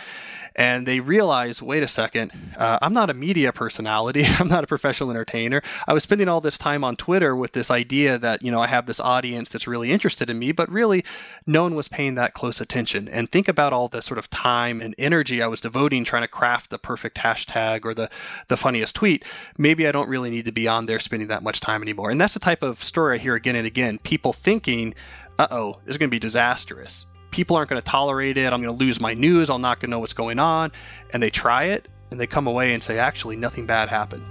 [0.55, 4.25] and they realize wait a second, uh, I'm not a media personality.
[4.39, 5.61] I'm not a professional entertainer.
[5.87, 8.67] I was spending all this time on Twitter with this idea that, you know, I
[8.67, 11.03] have this audience that's really interested in me, but really
[11.45, 13.07] no one was paying that close attention.
[13.07, 16.27] And think about all the sort of time and energy I was devoting trying to
[16.27, 18.09] craft the perfect hashtag or the,
[18.47, 19.25] the funniest tweet.
[19.57, 22.11] Maybe I don't really need to be on there spending that much time anymore.
[22.11, 23.99] And that's the type of story I hear again and again.
[23.99, 24.93] People thinking,
[25.39, 28.53] uh oh, this is going to be disastrous people aren't going to tolerate it.
[28.53, 29.49] I'm going to lose my news.
[29.49, 30.71] I'm not going to know what's going on.
[31.11, 34.23] And they try it and they come away and say, actually, nothing bad happened.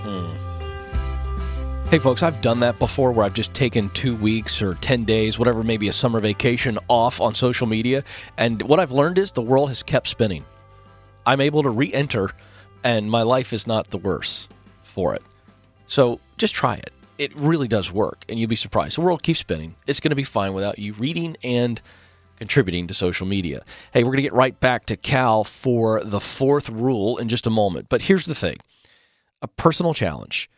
[0.00, 0.28] Hmm.
[1.88, 5.38] Hey, folks, I've done that before where I've just taken two weeks or 10 days,
[5.38, 8.04] whatever, maybe a summer vacation off on social media.
[8.36, 10.44] And what I've learned is the world has kept spinning.
[11.24, 12.30] I'm able to re enter,
[12.84, 14.48] and my life is not the worse
[14.82, 15.22] for it.
[15.86, 16.92] So just try it.
[17.18, 18.96] It really does work, and you'll be surprised.
[18.96, 19.74] The world keeps spinning.
[19.86, 21.80] It's going to be fine without you reading and
[22.36, 23.64] contributing to social media.
[23.92, 27.46] Hey, we're going to get right back to Cal for the fourth rule in just
[27.46, 27.88] a moment.
[27.88, 28.58] But here's the thing
[29.42, 30.48] a personal challenge.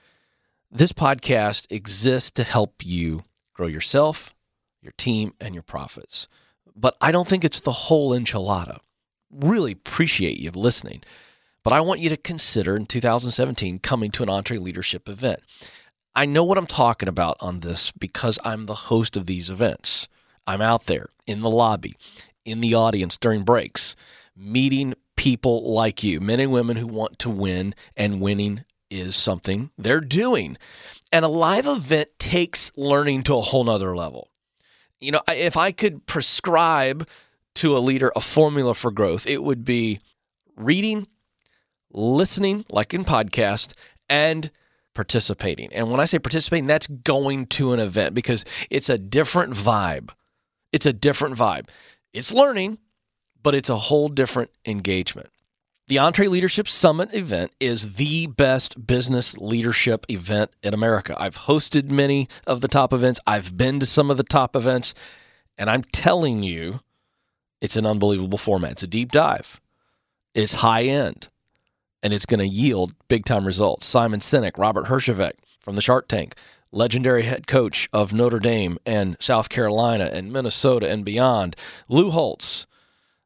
[0.70, 3.22] This podcast exists to help you
[3.54, 4.34] grow yourself,
[4.82, 6.28] your team, and your profits.
[6.76, 8.78] But I don't think it's the whole enchilada.
[9.30, 11.02] Really appreciate you listening.
[11.62, 15.40] But I want you to consider in 2017 coming to an EntreLeadership event.
[16.14, 20.08] I know what I'm talking about on this because I'm the host of these events.
[20.46, 21.96] I'm out there in the lobby,
[22.44, 23.94] in the audience during breaks,
[24.36, 29.70] meeting people like you, men and women who want to win, and winning is something
[29.78, 30.56] they're doing.
[31.12, 34.28] And a live event takes learning to a whole nother level.
[35.00, 37.06] You know, if I could prescribe
[37.56, 40.00] to a leader a formula for growth, it would be
[40.56, 41.06] reading,
[41.92, 43.72] listening, like in podcast,
[44.08, 44.50] and
[45.00, 45.72] participating.
[45.72, 50.10] And when I say participating, that's going to an event because it's a different vibe
[50.72, 51.68] it's a different vibe.
[52.12, 52.78] It's learning,
[53.42, 55.30] but it's a whole different engagement.
[55.88, 61.16] The EntreLeadership Summit event is the best business leadership event in America.
[61.18, 64.94] I've hosted many of the top events, I've been to some of the top events,
[65.58, 66.80] and I'm telling you,
[67.60, 68.72] it's an unbelievable format.
[68.72, 69.60] It's a deep dive,
[70.32, 71.28] it's high end,
[72.02, 73.86] and it's going to yield big time results.
[73.86, 76.34] Simon Sinek, Robert Herjavec from the Shark Tank,
[76.72, 81.56] legendary head coach of Notre Dame and South Carolina and Minnesota and beyond.
[81.88, 82.66] Lou Holtz,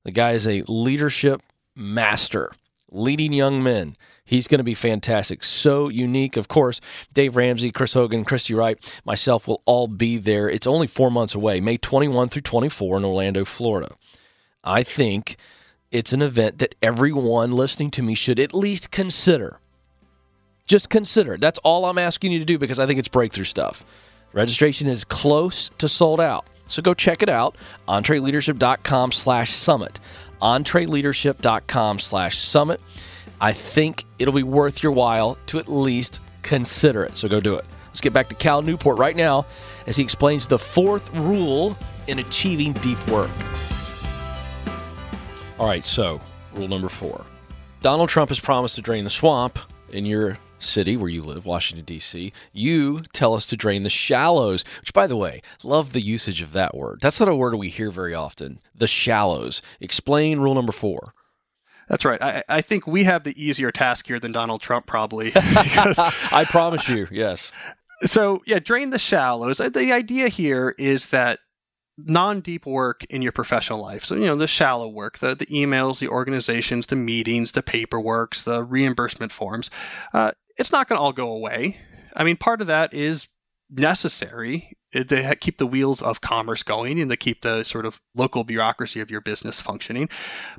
[0.05, 1.43] the guy is a leadership
[1.75, 2.53] master,
[2.91, 3.97] leading young men.
[4.27, 5.45] He's going to be fantastic.
[5.45, 6.39] So unique.
[6.39, 6.81] Of course,
[7.13, 10.49] Dave Ramsey, Chris Hogan, Christy Wright, myself will all be there.
[10.49, 13.95] It's only four months away, May 21 through 24 in Orlando, Florida.
[14.63, 15.37] I think
[15.95, 19.61] it's an event that everyone listening to me should at least consider.
[20.67, 21.37] Just consider.
[21.37, 23.85] That's all I'm asking you to do because I think it's breakthrough stuff.
[24.33, 26.47] Registration is close to sold out.
[26.67, 27.57] So go check it out.
[27.87, 30.01] EntreLeadership.com slash summit.
[30.43, 32.81] EntreLeadership.com slash summit.
[33.41, 37.17] I think it'll be worth your while to at least consider it.
[37.17, 37.65] So go do it.
[37.87, 39.47] Let's get back to Cal Newport right now
[39.87, 41.77] as he explains the fourth rule
[42.09, 43.31] in achieving deep work.
[45.59, 46.21] All right, so
[46.55, 47.25] rule number four
[47.81, 49.59] Donald Trump has promised to drain the swamp
[49.91, 54.65] in your city where you live, Washington, D.C., you tell us to drain the shallows,
[54.81, 57.01] which, by the way, love the usage of that word.
[57.03, 58.59] That's not a word we hear very often.
[58.75, 59.63] The shallows.
[59.81, 61.15] Explain rule number four.
[61.89, 62.21] That's right.
[62.21, 65.33] I, I think we have the easier task here than Donald Trump, probably.
[65.37, 67.53] I promise you, yes.
[68.05, 69.61] So, yeah, drain the shallows.
[69.61, 71.41] Uh, the idea here is that
[71.97, 74.05] non deep work in your professional life.
[74.05, 78.43] So, you know, the shallow work, the, the emails, the organizations, the meetings, the paperworks,
[78.43, 79.71] the reimbursement forms.
[80.13, 81.79] Uh, it's not going to all go away.
[82.17, 83.29] I mean, part of that is
[83.71, 88.45] necessary to keep the wheels of commerce going and to keep the sort of local
[88.45, 90.09] bureaucracy of your business functioning.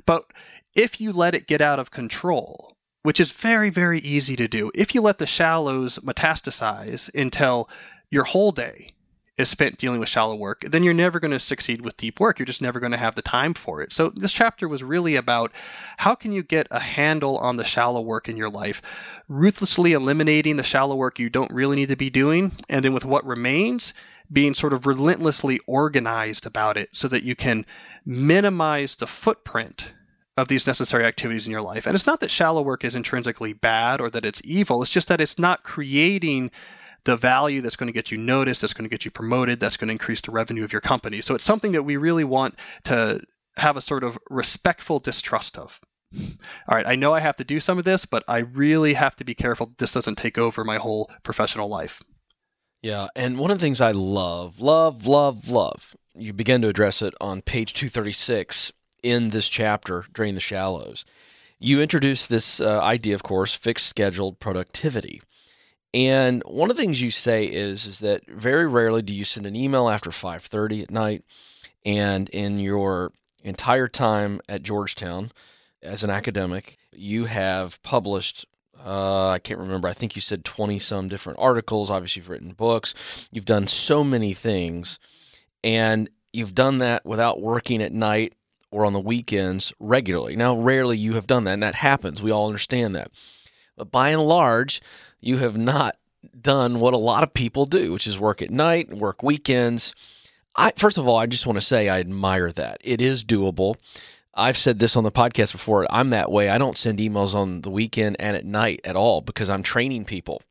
[0.04, 0.26] But
[0.74, 4.70] if you let it get out of control, which is very, very easy to do,
[4.74, 7.70] if you let the shallows metastasize until
[8.10, 8.95] your whole day
[9.38, 12.38] is spent dealing with shallow work, then you're never going to succeed with deep work.
[12.38, 13.92] You're just never going to have the time for it.
[13.92, 15.52] So this chapter was really about
[15.98, 18.80] how can you get a handle on the shallow work in your life,
[19.28, 23.04] ruthlessly eliminating the shallow work you don't really need to be doing, and then with
[23.04, 23.92] what remains,
[24.32, 27.64] being sort of relentlessly organized about it so that you can
[28.04, 29.92] minimize the footprint
[30.36, 31.86] of these necessary activities in your life.
[31.86, 35.08] And it's not that shallow work is intrinsically bad or that it's evil, it's just
[35.08, 36.50] that it's not creating
[37.06, 39.76] the value that's going to get you noticed, that's going to get you promoted, that's
[39.76, 41.20] going to increase the revenue of your company.
[41.20, 43.22] So it's something that we really want to
[43.56, 45.80] have a sort of respectful distrust of.
[46.68, 49.16] All right, I know I have to do some of this, but I really have
[49.16, 52.02] to be careful this doesn't take over my whole professional life.
[52.82, 57.02] Yeah, and one of the things I love, love, love, love, you begin to address
[57.02, 61.04] it on page 236 in this chapter, Drain the Shallows.
[61.60, 65.22] You introduce this uh, idea, of course, fixed scheduled productivity.
[65.94, 69.46] And one of the things you say is is that very rarely do you send
[69.46, 71.24] an email after 5:30 at night
[71.84, 75.30] and in your entire time at Georgetown
[75.82, 78.44] as an academic, you have published
[78.84, 79.88] uh, I can't remember.
[79.88, 81.90] I think you said 20 some different articles.
[81.90, 82.92] Obviously, you've written books.
[83.32, 84.98] You've done so many things.
[85.64, 88.34] And you've done that without working at night
[88.70, 90.36] or on the weekends regularly.
[90.36, 92.22] Now, rarely you have done that, and that happens.
[92.22, 93.10] We all understand that.
[93.76, 94.80] But by and large,
[95.26, 95.96] you have not
[96.40, 99.94] done what a lot of people do, which is work at night, work weekends.
[100.54, 102.80] I, first of all, I just want to say I admire that.
[102.82, 103.76] It is doable.
[104.34, 105.86] I've said this on the podcast before.
[105.90, 106.50] I'm that way.
[106.50, 110.04] I don't send emails on the weekend and at night at all because I'm training
[110.04, 110.42] people.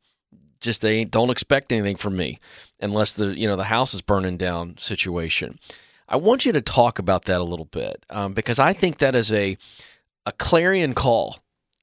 [0.60, 2.40] Just they don't expect anything from me
[2.80, 5.58] unless the you know the house is burning down situation.
[6.08, 9.14] I want you to talk about that a little bit um, because I think that
[9.14, 9.56] is a
[10.24, 11.38] a clarion call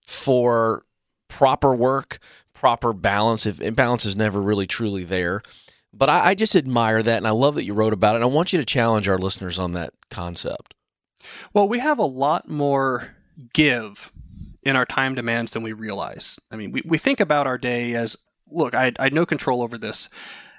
[0.06, 0.84] for
[1.30, 2.20] proper work,
[2.64, 3.46] proper balance.
[3.46, 5.42] If imbalance is never really truly there,
[5.94, 8.20] but I, I just admire that, and I love that you wrote about it.
[8.20, 10.74] And I want you to challenge our listeners on that concept.
[11.54, 13.16] Well, we have a lot more
[13.54, 14.14] give
[14.64, 16.40] in our time demands than we realize.
[16.52, 18.16] I mean, we, we think about our day as
[18.50, 20.08] look, I, I had no control over this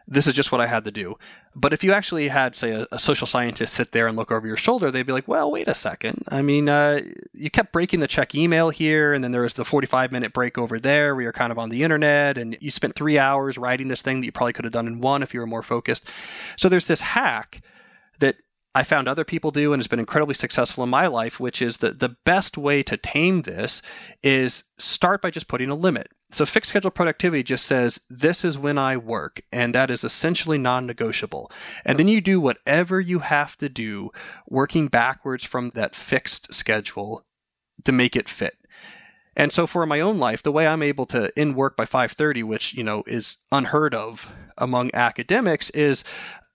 [0.06, 1.16] this is just what I had to do.
[1.56, 4.46] But if you actually had, say, a, a, social scientist sit there and look over
[4.46, 6.24] your shoulder, they'd be like, well, wait a second.
[6.28, 7.00] I mean, uh,
[7.32, 10.58] you kept breaking the check email here, and then there was the 45 minute break
[10.58, 13.88] over there where you're kind of on the internet, and you spent three hours writing
[13.88, 16.08] this thing that you probably could have done in one if you were more focused.
[16.56, 17.62] So there's this hack
[18.18, 18.36] that
[18.74, 21.78] I found other people do and has been incredibly successful in my life, which is
[21.78, 23.80] that the best way to tame this
[24.22, 26.08] is start by just putting a limit.
[26.34, 30.58] So fixed schedule productivity just says, this is when I work, and that is essentially
[30.58, 31.48] non negotiable.
[31.84, 34.10] And then you do whatever you have to do,
[34.48, 37.24] working backwards from that fixed schedule
[37.84, 38.56] to make it fit.
[39.36, 42.42] And so for my own life, the way I'm able to end work by 5:30,
[42.42, 44.26] which, you know, is unheard of
[44.58, 46.02] among academics is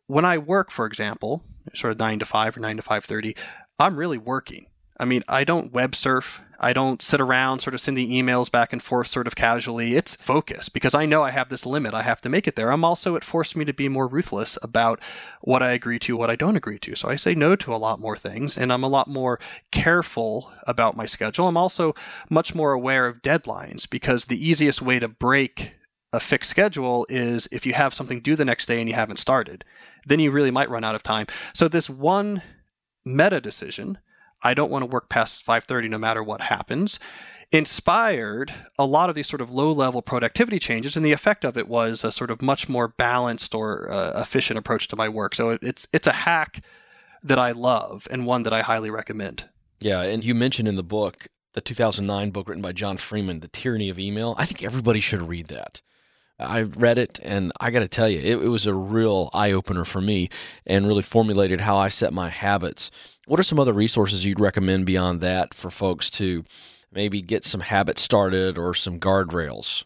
[0.08, 1.42] when I work, for example,
[1.74, 3.34] sort of 9 to 5 or 9 to 5:30,
[3.80, 4.66] I'm really working.
[5.00, 6.42] I mean, I don't web surf.
[6.60, 9.96] I don't sit around sort of sending emails back and forth sort of casually.
[9.96, 11.94] It's focus because I know I have this limit.
[11.94, 12.70] I have to make it there.
[12.70, 15.00] I'm also, it forced me to be more ruthless about
[15.40, 16.96] what I agree to, what I don't agree to.
[16.96, 19.40] So I say no to a lot more things and I'm a lot more
[19.72, 21.48] careful about my schedule.
[21.48, 21.96] I'm also
[22.30, 25.76] much more aware of deadlines because the easiest way to break
[26.12, 29.20] a fixed schedule is if you have something due the next day and you haven't
[29.20, 29.64] started,
[30.06, 31.28] then you really might run out of time.
[31.54, 32.42] So this one
[33.06, 34.00] meta decision
[34.44, 37.00] I don't want to work past 5:30 no matter what happens
[37.52, 41.58] inspired a lot of these sort of low level productivity changes and the effect of
[41.58, 45.34] it was a sort of much more balanced or uh, efficient approach to my work.
[45.34, 46.64] So it's it's a hack
[47.24, 49.46] that I love and one that I highly recommend.
[49.80, 53.48] Yeah and you mentioned in the book the 2009 book written by John Freeman The
[53.48, 54.36] Tyranny of Email.
[54.38, 55.82] I think everybody should read that
[56.40, 59.52] I read it, and I got to tell you, it, it, was a real eye
[59.52, 60.30] opener for me
[60.66, 62.92] and really formulated how I set my habits.
[63.28, 66.46] What are some other resources you'd recommend beyond that for folks to
[66.92, 69.84] maybe get some habits started or some guardrails?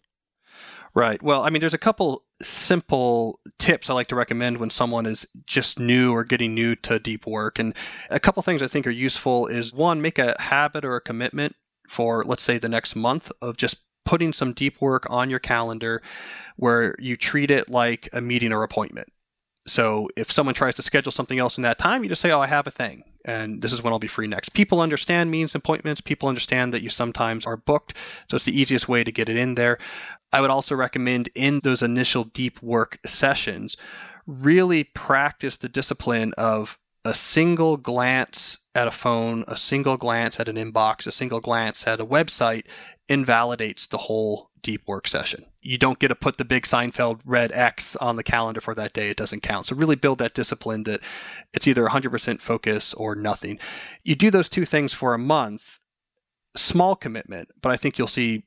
[0.95, 1.21] Right.
[1.23, 5.27] Well, I mean, there's a couple simple tips I like to recommend when someone is
[5.47, 7.57] just new or getting new to deep work.
[7.57, 7.73] And
[8.11, 11.55] a couple things I think are useful is one, make a habit or a commitment
[11.87, 16.01] for, let's say, the next month of just putting some deep work on your calendar
[16.57, 19.07] where you treat it like a meeting or appointment.
[19.65, 22.41] So if someone tries to schedule something else in that time, you just say, "Oh,
[22.41, 24.49] I have a thing." And this is when I'll be free next.
[24.49, 26.01] People understand means appointments.
[26.01, 27.95] People understand that you sometimes are booked.
[28.29, 29.77] So it's the easiest way to get it in there.
[30.33, 33.77] I would also recommend in those initial deep work sessions,
[34.27, 40.49] really practice the discipline of a single glance at a phone, a single glance at
[40.49, 42.65] an inbox, a single glance at a website
[43.09, 45.45] invalidates the whole deep work session.
[45.61, 48.93] You don't get to put the big Seinfeld red X on the calendar for that
[48.93, 49.09] day.
[49.09, 49.67] It doesn't count.
[49.67, 51.01] So really build that discipline that
[51.54, 53.60] it's either 100% focus or nothing.
[54.04, 55.79] You do those two things for a month,
[56.56, 58.45] small commitment, but I think you'll see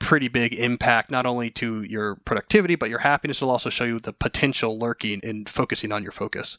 [0.00, 3.98] pretty big impact not only to your productivity but your happiness will also show you
[3.98, 6.58] the potential lurking in focusing on your focus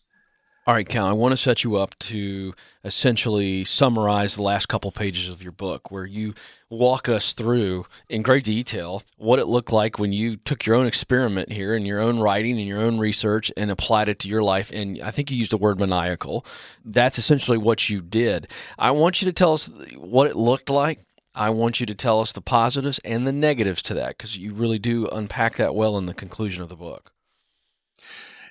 [0.70, 2.54] All right, Cal, I want to set you up to
[2.84, 6.36] essentially summarize the last couple pages of your book, where you
[6.70, 10.86] walk us through in great detail what it looked like when you took your own
[10.86, 14.44] experiment here and your own writing and your own research and applied it to your
[14.44, 14.70] life.
[14.72, 16.46] And I think you used the word maniacal.
[16.86, 18.48] That's essentially what you did.
[18.78, 21.00] I want you to tell us what it looked like.
[21.34, 24.54] I want you to tell us the positives and the negatives to that because you
[24.54, 27.12] really do unpack that well in the conclusion of the book.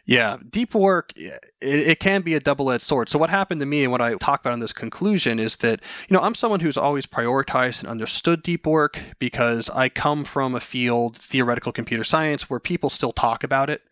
[0.09, 3.11] Yeah, deep work, it, it, can be a double edged sword.
[3.11, 5.83] So, what happened to me and what I talk about in this conclusion is that,
[6.09, 10.55] you know, I'm someone who's always prioritized and understood deep work because I come from
[10.55, 13.83] a field, theoretical computer science, where people still talk about it,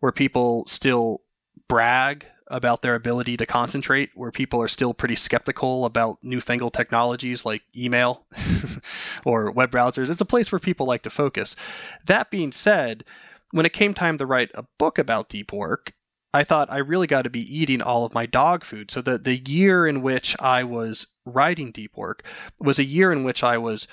[0.00, 1.20] where people still
[1.68, 7.44] brag about their ability to concentrate, where people are still pretty skeptical about newfangled technologies
[7.44, 8.26] like email
[9.24, 10.10] or web browsers.
[10.10, 11.54] It's a place where people like to focus.
[12.06, 13.04] That being said,
[13.52, 15.92] when it came time to write a book about deep work,
[16.32, 18.90] I thought I really got to be eating all of my dog food.
[18.90, 22.24] So the, the year in which I was writing deep work
[22.60, 23.88] was a year in which I was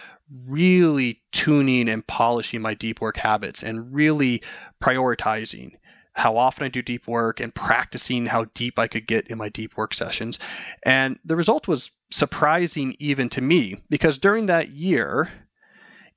[0.47, 4.43] really tuning and polishing my deep work habits and really
[4.83, 5.71] prioritizing
[6.15, 9.49] how often I do deep work and practicing how deep I could get in my
[9.49, 10.39] deep work sessions.
[10.83, 15.29] And the result was surprising even to me because during that year,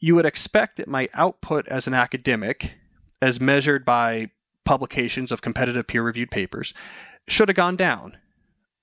[0.01, 2.73] you would expect that my output as an academic
[3.23, 4.31] as measured by
[4.65, 6.75] publications of competitive peer reviewed papers,
[7.29, 8.17] should have gone down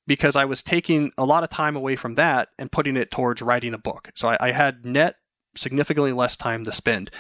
[0.06, 3.42] because I was taking a lot of time away from that and putting it towards
[3.42, 4.10] writing a book.
[4.16, 5.16] So I, I had net
[5.56, 7.12] significantly less time to spend.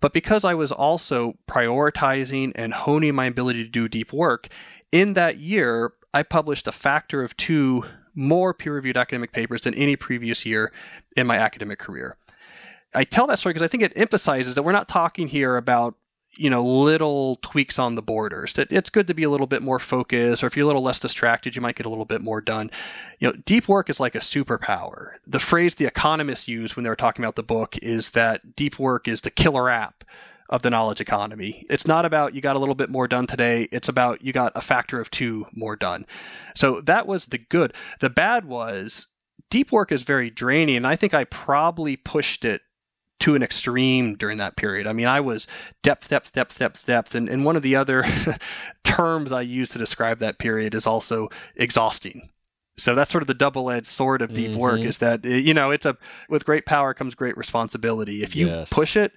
[0.00, 4.48] But because I was also prioritizing and honing my ability to do deep work,
[4.92, 7.84] in that year, I published a factor of two
[8.14, 10.72] more peer reviewed academic papers than any previous year
[11.16, 12.16] in my academic career.
[12.94, 15.96] I tell that story because I think it emphasizes that we're not talking here about
[16.36, 19.62] you know little tweaks on the borders that it's good to be a little bit
[19.62, 22.20] more focused or if you're a little less distracted you might get a little bit
[22.20, 22.70] more done.
[23.18, 25.12] You know deep work is like a superpower.
[25.26, 28.78] The phrase the economists use when they were talking about the book is that deep
[28.78, 30.04] work is the killer app
[30.50, 31.64] of the knowledge economy.
[31.70, 34.52] It's not about you got a little bit more done today it's about you got
[34.54, 36.06] a factor of two more done.
[36.54, 37.74] So that was the good.
[38.00, 39.06] The bad was
[39.50, 42.62] deep work is very draining and i think i probably pushed it
[43.20, 44.86] to an extreme during that period.
[44.86, 45.46] I mean, I was
[45.82, 47.14] depth, depth, depth, depth, depth.
[47.14, 48.04] And, and one of the other
[48.84, 52.30] terms I use to describe that period is also exhausting.
[52.76, 54.58] So that's sort of the double-edged sword of deep mm-hmm.
[54.58, 55.96] work is that you know it's a
[56.28, 58.24] with great power comes great responsibility.
[58.24, 58.68] If you yes.
[58.68, 59.12] push it,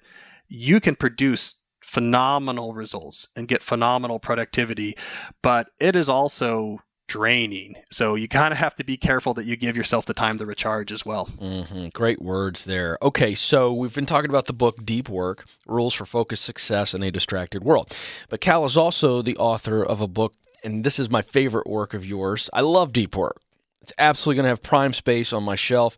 [0.46, 4.96] you can produce phenomenal results and get phenomenal productivity,
[5.42, 7.74] but it is also draining.
[7.90, 10.46] So you kind of have to be careful that you give yourself the time to
[10.46, 11.26] recharge as well.
[11.26, 11.88] Mm-hmm.
[11.88, 12.98] Great words there.
[13.02, 17.02] Okay, so we've been talking about the book Deep Work Rules for Focused Success in
[17.02, 17.94] a Distracted World.
[18.28, 21.94] But Cal is also the author of a book, and this is my favorite work
[21.94, 22.48] of yours.
[22.52, 23.40] I love Deep Work.
[23.80, 25.96] It's absolutely going to have prime space on my shelf.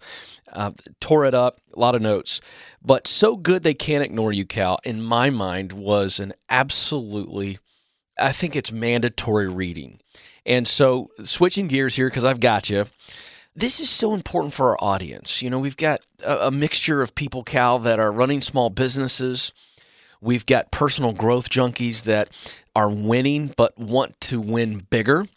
[0.53, 2.41] Uh, tore it up, a lot of notes.
[2.83, 7.59] But so good they can't ignore you, Cal, in my mind, was an absolutely,
[8.19, 10.01] I think it's mandatory reading.
[10.51, 12.87] And so, switching gears here, because I've got you.
[13.55, 15.43] This is so important for our audience.
[15.43, 19.53] You know, we've got a, a mixture of people, Cal, that are running small businesses.
[20.21, 22.31] We've got personal growth junkies that
[22.75, 25.29] are winning but want to win bigger.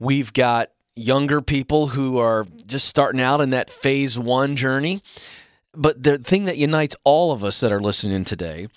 [0.00, 5.02] We've got younger people who are just starting out in that phase one journey.
[5.74, 8.68] But the thing that unites all of us that are listening today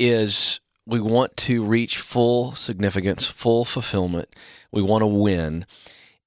[0.00, 0.58] is
[0.88, 4.34] we want to reach full significance, full fulfillment
[4.72, 5.66] we want to win.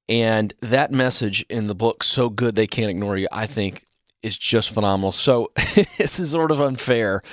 [0.07, 3.85] And that message in the book, So Good They Can't Ignore You, I think
[4.21, 5.11] is just phenomenal.
[5.11, 5.51] So
[5.97, 7.23] this is sort of unfair,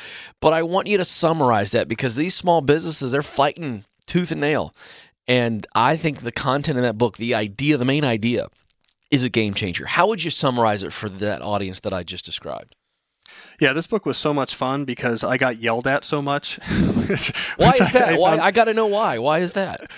[0.41, 4.41] but I want you to summarize that because these small businesses, they're fighting tooth and
[4.41, 4.75] nail.
[5.27, 8.49] And I think the content in that book, the idea, the main idea,
[9.11, 9.85] is a game changer.
[9.85, 12.75] How would you summarize it for that audience that I just described?
[13.61, 16.59] Yeah, this book was so much fun because I got yelled at so much.
[17.57, 18.09] why is that?
[18.09, 18.39] I, I why?
[18.39, 19.19] I got to know why.
[19.19, 19.91] Why is that?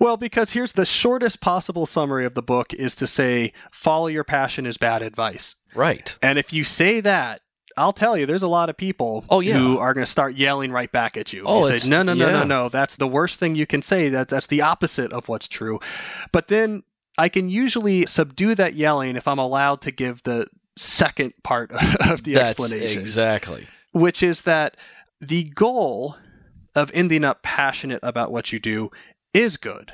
[0.00, 4.24] Well, because here's the shortest possible summary of the book is to say, follow your
[4.24, 5.56] passion is bad advice.
[5.74, 6.16] Right.
[6.22, 7.42] And if you say that,
[7.76, 9.58] I'll tell you, there's a lot of people oh, yeah.
[9.58, 11.44] who are going to start yelling right back at you.
[11.44, 12.32] Oh, you say, no, no, no, yeah.
[12.32, 12.68] no, no.
[12.68, 14.08] That's the worst thing you can say.
[14.08, 15.80] That, that's the opposite of what's true.
[16.30, 16.84] But then
[17.18, 20.46] I can usually subdue that yelling if I'm allowed to give the
[20.76, 21.70] second part
[22.00, 23.00] of the that's explanation.
[23.00, 23.66] Exactly.
[23.92, 24.76] Which is that
[25.20, 26.16] the goal
[26.74, 28.90] of ending up passionate about what you do
[29.32, 29.92] is good.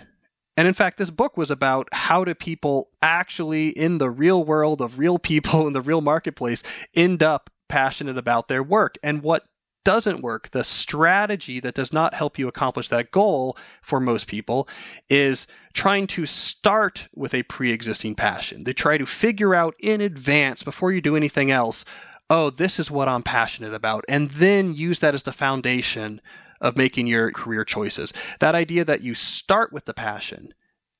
[0.57, 4.81] And in fact, this book was about how do people actually, in the real world
[4.81, 6.63] of real people in the real marketplace,
[6.95, 8.97] end up passionate about their work.
[9.03, 9.45] And what
[9.85, 14.69] doesn't work, the strategy that does not help you accomplish that goal for most people
[15.09, 18.65] is trying to start with a pre existing passion.
[18.65, 21.85] They try to figure out in advance before you do anything else,
[22.29, 26.21] oh, this is what I'm passionate about, and then use that as the foundation
[26.61, 28.13] of making your career choices.
[28.39, 30.55] That idea that you start with the passion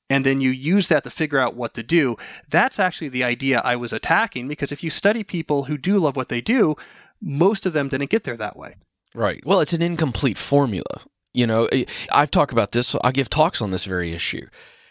[0.09, 2.17] and then you use that to figure out what to do.
[2.49, 6.17] That's actually the idea I was attacking because if you study people who do love
[6.17, 6.75] what they do,
[7.21, 8.75] most of them didn't get there that way.
[9.15, 9.41] Right.
[9.45, 11.01] Well, it's an incomplete formula.
[11.33, 12.95] You know, eh, I've talked about this.
[13.03, 14.47] I give talks on this very issue.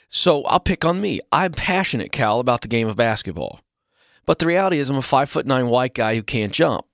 [0.09, 1.21] So I'll pick on me.
[1.31, 3.61] I'm passionate, Cal, about the game of basketball.
[4.27, 6.85] But the reality is, I'm a five foot nine white guy who can't jump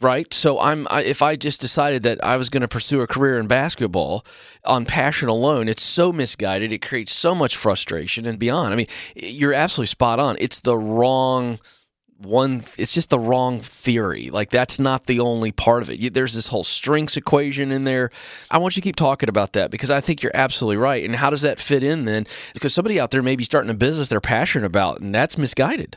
[0.00, 0.32] right?
[0.32, 3.38] So I'm I, if I just decided that I was going to pursue a career
[3.38, 4.24] in basketball
[4.64, 6.72] on passion alone, it's so misguided.
[6.72, 8.72] It creates so much frustration and beyond.
[8.72, 8.86] I mean,
[9.16, 10.36] eh, you're absolutely spot on.
[10.40, 11.58] It's the wrong
[12.20, 16.34] one it's just the wrong theory like that's not the only part of it there's
[16.34, 18.10] this whole strengths equation in there
[18.50, 21.16] i want you to keep talking about that because i think you're absolutely right and
[21.16, 24.08] how does that fit in then because somebody out there may be starting a business
[24.08, 25.96] they're passionate about and that's misguided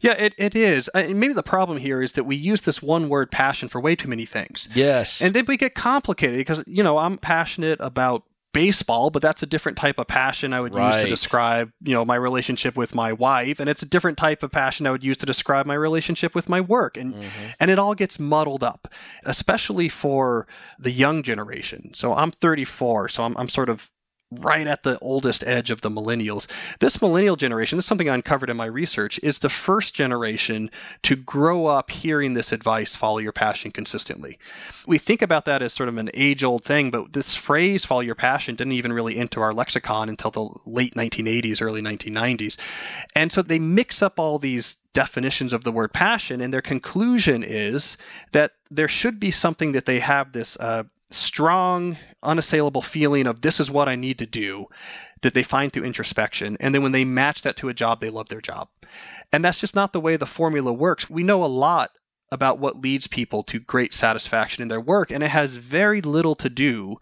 [0.00, 0.88] yeah, it, it is.
[0.88, 3.94] And maybe the problem here is that we use this one word passion for way
[3.94, 4.66] too many things.
[4.74, 5.20] Yes.
[5.20, 9.46] And then we get complicated because, you know, I'm passionate about baseball, but that's a
[9.46, 10.94] different type of passion I would right.
[10.94, 14.42] use to describe, you know, my relationship with my wife, and it's a different type
[14.42, 17.46] of passion I would use to describe my relationship with my work, and mm-hmm.
[17.58, 18.88] and it all gets muddled up,
[19.24, 20.46] especially for
[20.78, 21.92] the young generation.
[21.94, 23.90] So I'm 34, so I'm I'm sort of
[24.30, 26.46] right at the oldest edge of the millennials.
[26.78, 30.70] This millennial generation, this is something I uncovered in my research, is the first generation
[31.02, 34.38] to grow up hearing this advice follow your passion consistently.
[34.86, 38.02] We think about that as sort of an age old thing, but this phrase follow
[38.02, 42.56] your passion didn't even really enter our lexicon until the late 1980s, early 1990s.
[43.16, 47.42] And so they mix up all these definitions of the word passion, and their conclusion
[47.42, 47.96] is
[48.32, 53.60] that there should be something that they have this uh, strong, unassailable feeling of this
[53.60, 54.66] is what I need to do
[55.22, 56.56] that they find through introspection.
[56.60, 58.68] And then when they match that to a job, they love their job.
[59.32, 61.10] And that's just not the way the formula works.
[61.10, 61.90] We know a lot
[62.32, 66.36] about what leads people to great satisfaction in their work, and it has very little
[66.36, 66.96] to do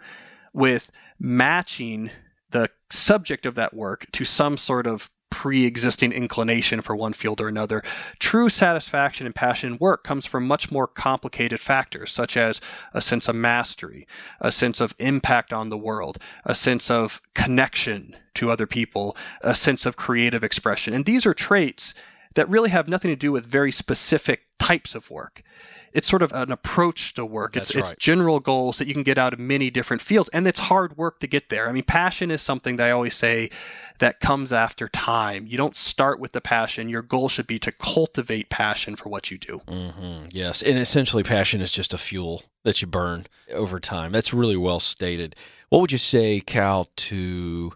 [0.53, 2.11] with matching
[2.51, 7.47] the subject of that work to some sort of pre-existing inclination for one field or
[7.47, 7.81] another.
[8.19, 12.61] True satisfaction and passion in work comes from much more complicated factors, such as
[12.93, 14.05] a sense of mastery,
[14.41, 19.55] a sense of impact on the world, a sense of connection to other people, a
[19.55, 20.93] sense of creative expression.
[20.93, 21.95] And these are traits
[22.35, 25.45] that really have nothing to do with very specific types of work
[25.93, 27.57] it's sort of an approach to work.
[27.57, 27.85] It's, right.
[27.85, 30.97] it's general goals that you can get out of many different fields, and it's hard
[30.97, 31.69] work to get there.
[31.69, 33.51] I mean, passion is something that I always say
[33.99, 35.47] that comes after time.
[35.47, 36.89] You don't start with the passion.
[36.89, 39.61] Your goal should be to cultivate passion for what you do.
[39.67, 40.27] Mm-hmm.
[40.31, 44.13] Yes, and essentially, passion is just a fuel that you burn over time.
[44.13, 45.35] That's really well stated.
[45.69, 47.73] What would you say, Cal, to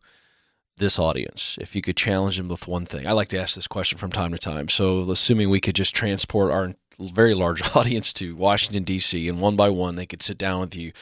[0.82, 3.06] this audience if you could challenge them with one thing?
[3.06, 4.68] I like to ask this question from time to time.
[4.68, 9.56] So, assuming we could just transport our very large audience to Washington, D.C., and one
[9.56, 10.92] by one they could sit down with you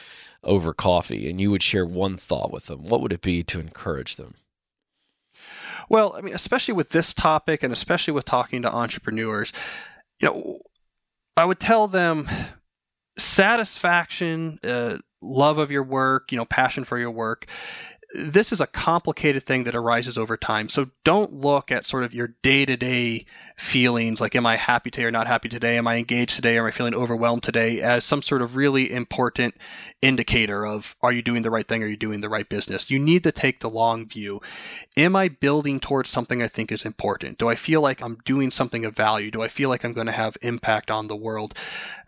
[0.43, 3.59] over coffee and you would share one thought with them, what would it be to
[3.59, 4.35] encourage them?
[5.89, 9.51] Well, I mean, especially with this topic and especially with talking to entrepreneurs,
[10.19, 10.59] you know,
[11.35, 12.29] I would tell them
[13.17, 17.47] satisfaction, uh, love of your work, you know, passion for your work
[18.13, 20.69] this is a complicated thing that arises over time.
[20.69, 23.25] So don't look at sort of your day to day
[23.61, 25.77] feelings like, am I happy today or not happy today?
[25.77, 26.57] Am I engaged today?
[26.57, 27.79] Or am I feeling overwhelmed today?
[27.79, 29.55] As some sort of really important
[30.01, 31.83] indicator of, are you doing the right thing?
[31.83, 32.89] Are you doing the right business?
[32.89, 34.41] You need to take the long view.
[34.97, 37.37] Am I building towards something I think is important?
[37.37, 39.29] Do I feel like I'm doing something of value?
[39.29, 41.53] Do I feel like I'm going to have impact on the world?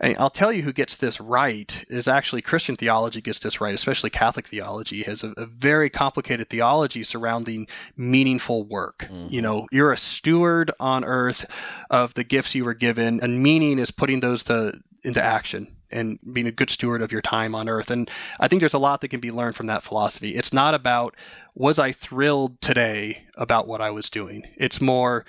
[0.00, 3.74] And I'll tell you who gets this right is actually Christian theology gets this right,
[3.74, 9.06] especially Catholic theology has a, a very complicated theology surrounding meaningful work.
[9.08, 9.32] Mm-hmm.
[9.32, 11.43] You know, you're a steward on earth
[11.90, 16.18] of the gifts you were given, and meaning is putting those to into action and
[16.32, 17.90] being a good steward of your time on earth.
[17.90, 20.34] And I think there's a lot that can be learned from that philosophy.
[20.34, 21.14] It's not about
[21.54, 24.48] was I thrilled today about what I was doing.
[24.56, 25.24] It's more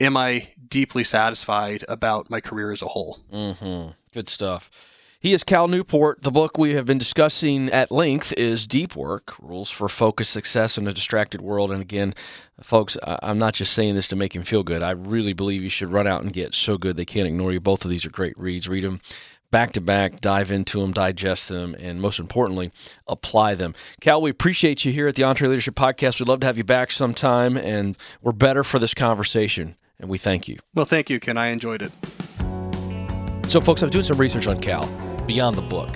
[0.00, 3.18] am I deeply satisfied about my career as a whole.
[3.32, 3.90] Mm-hmm.
[4.14, 4.70] Good stuff.
[5.26, 6.22] He is Cal Newport.
[6.22, 10.78] The book we have been discussing at length is Deep Work Rules for Focused Success
[10.78, 11.72] in a Distracted World.
[11.72, 12.14] And again,
[12.62, 14.84] folks, I'm not just saying this to make him feel good.
[14.84, 17.58] I really believe you should run out and get So Good They Can't Ignore You.
[17.58, 18.68] Both of these are great reads.
[18.68, 19.00] Read them
[19.50, 22.70] back to back, dive into them, digest them, and most importantly,
[23.08, 23.74] apply them.
[24.00, 26.20] Cal, we appreciate you here at the EntreLeadership Podcast.
[26.20, 30.18] We'd love to have you back sometime, and we're better for this conversation, and we
[30.18, 30.60] thank you.
[30.72, 31.36] Well, thank you, Ken.
[31.36, 31.90] I enjoyed it.
[33.50, 34.88] So, folks, I was doing some research on Cal
[35.26, 35.90] beyond the book.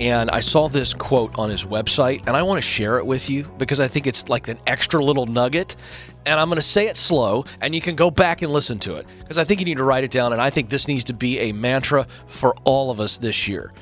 [0.00, 3.28] And I saw this quote on his website, and I want to share it with
[3.28, 5.76] you because I think it's like an extra little nugget.
[6.24, 8.96] And I'm going to say it slow, and you can go back and listen to
[8.96, 10.32] it because I think you need to write it down.
[10.32, 13.74] And I think this needs to be a mantra for all of us this year.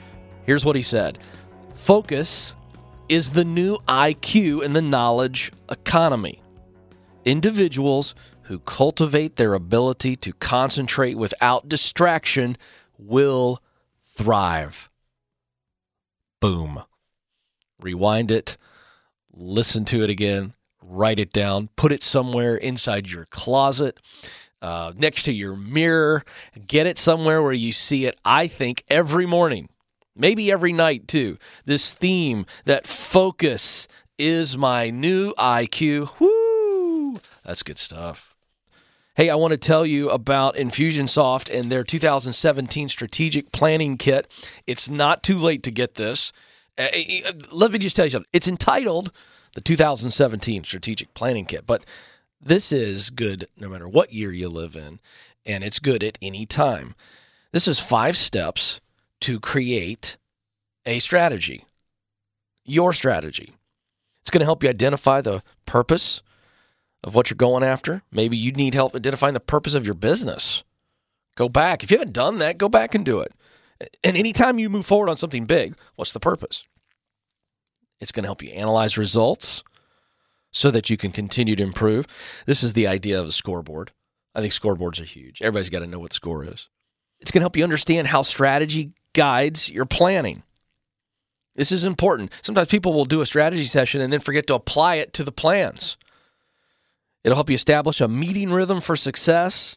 [0.44, 1.18] Here's what he said
[1.74, 2.56] Focus
[3.08, 6.42] is the new IQ in the knowledge economy.
[7.24, 12.56] Individuals who cultivate their ability to concentrate without distraction
[12.98, 13.62] will
[14.18, 14.90] thrive.
[16.40, 16.82] Boom.
[17.80, 18.56] Rewind it,
[19.32, 24.00] listen to it again, write it down, put it somewhere inside your closet,
[24.60, 26.24] uh, next to your mirror,
[26.66, 29.68] get it somewhere where you see it, I think, every morning,
[30.16, 31.38] maybe every night too.
[31.64, 33.86] This theme that focus
[34.18, 36.18] is my new IQ.
[36.18, 37.20] Woo!
[37.44, 38.27] That's good stuff.
[39.18, 44.30] Hey, I want to tell you about Infusionsoft and their 2017 strategic planning kit.
[44.64, 46.32] It's not too late to get this.
[46.78, 46.86] Uh,
[47.26, 48.30] uh, let me just tell you something.
[48.32, 49.10] It's entitled
[49.54, 51.84] the 2017 strategic planning kit, but
[52.40, 55.00] this is good no matter what year you live in,
[55.44, 56.94] and it's good at any time.
[57.50, 58.80] This is five steps
[59.22, 60.16] to create
[60.86, 61.64] a strategy,
[62.64, 63.56] your strategy.
[64.20, 66.22] It's going to help you identify the purpose,
[67.08, 68.02] of what you're going after.
[68.12, 70.62] Maybe you need help identifying the purpose of your business.
[71.36, 71.82] Go back.
[71.82, 73.32] If you haven't done that, go back and do it.
[74.04, 76.64] And anytime you move forward on something big, what's the purpose?
[77.98, 79.64] It's going to help you analyze results
[80.50, 82.06] so that you can continue to improve.
[82.44, 83.92] This is the idea of a scoreboard.
[84.34, 85.40] I think scoreboards are huge.
[85.40, 86.68] Everybody's got to know what the score is.
[87.20, 90.42] It's going to help you understand how strategy guides your planning.
[91.54, 92.32] This is important.
[92.42, 95.32] Sometimes people will do a strategy session and then forget to apply it to the
[95.32, 95.96] plans.
[97.28, 99.76] It'll help you establish a meeting rhythm for success,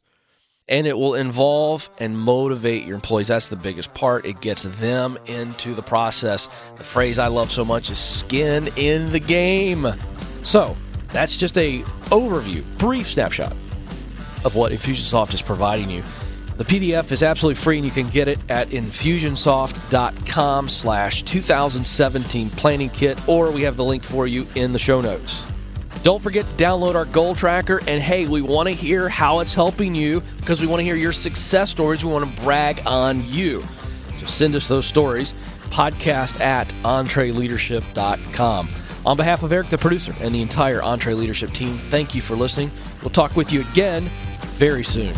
[0.69, 3.27] and it will involve and motivate your employees.
[3.27, 4.25] That's the biggest part.
[4.25, 6.47] It gets them into the process.
[6.77, 9.85] The phrase I love so much is skin in the game.
[10.43, 10.77] So,
[11.11, 13.51] that's just a overview, brief snapshot
[14.45, 16.05] of what Infusionsoft is providing you.
[16.55, 22.89] The PDF is absolutely free, and you can get it at infusionsoft.com slash 2017 planning
[22.91, 25.43] kit, or we have the link for you in the show notes.
[26.03, 27.79] Don't forget to download our goal tracker.
[27.87, 30.95] And hey, we want to hear how it's helping you because we want to hear
[30.95, 32.03] your success stories.
[32.03, 33.63] We want to brag on you.
[34.17, 35.33] So send us those stories.
[35.65, 38.69] Podcast at entreleadership.com.
[39.05, 42.69] On behalf of Eric, the producer, and the entire EntreLeadership team, thank you for listening.
[43.01, 44.03] We'll talk with you again
[44.57, 45.13] very soon.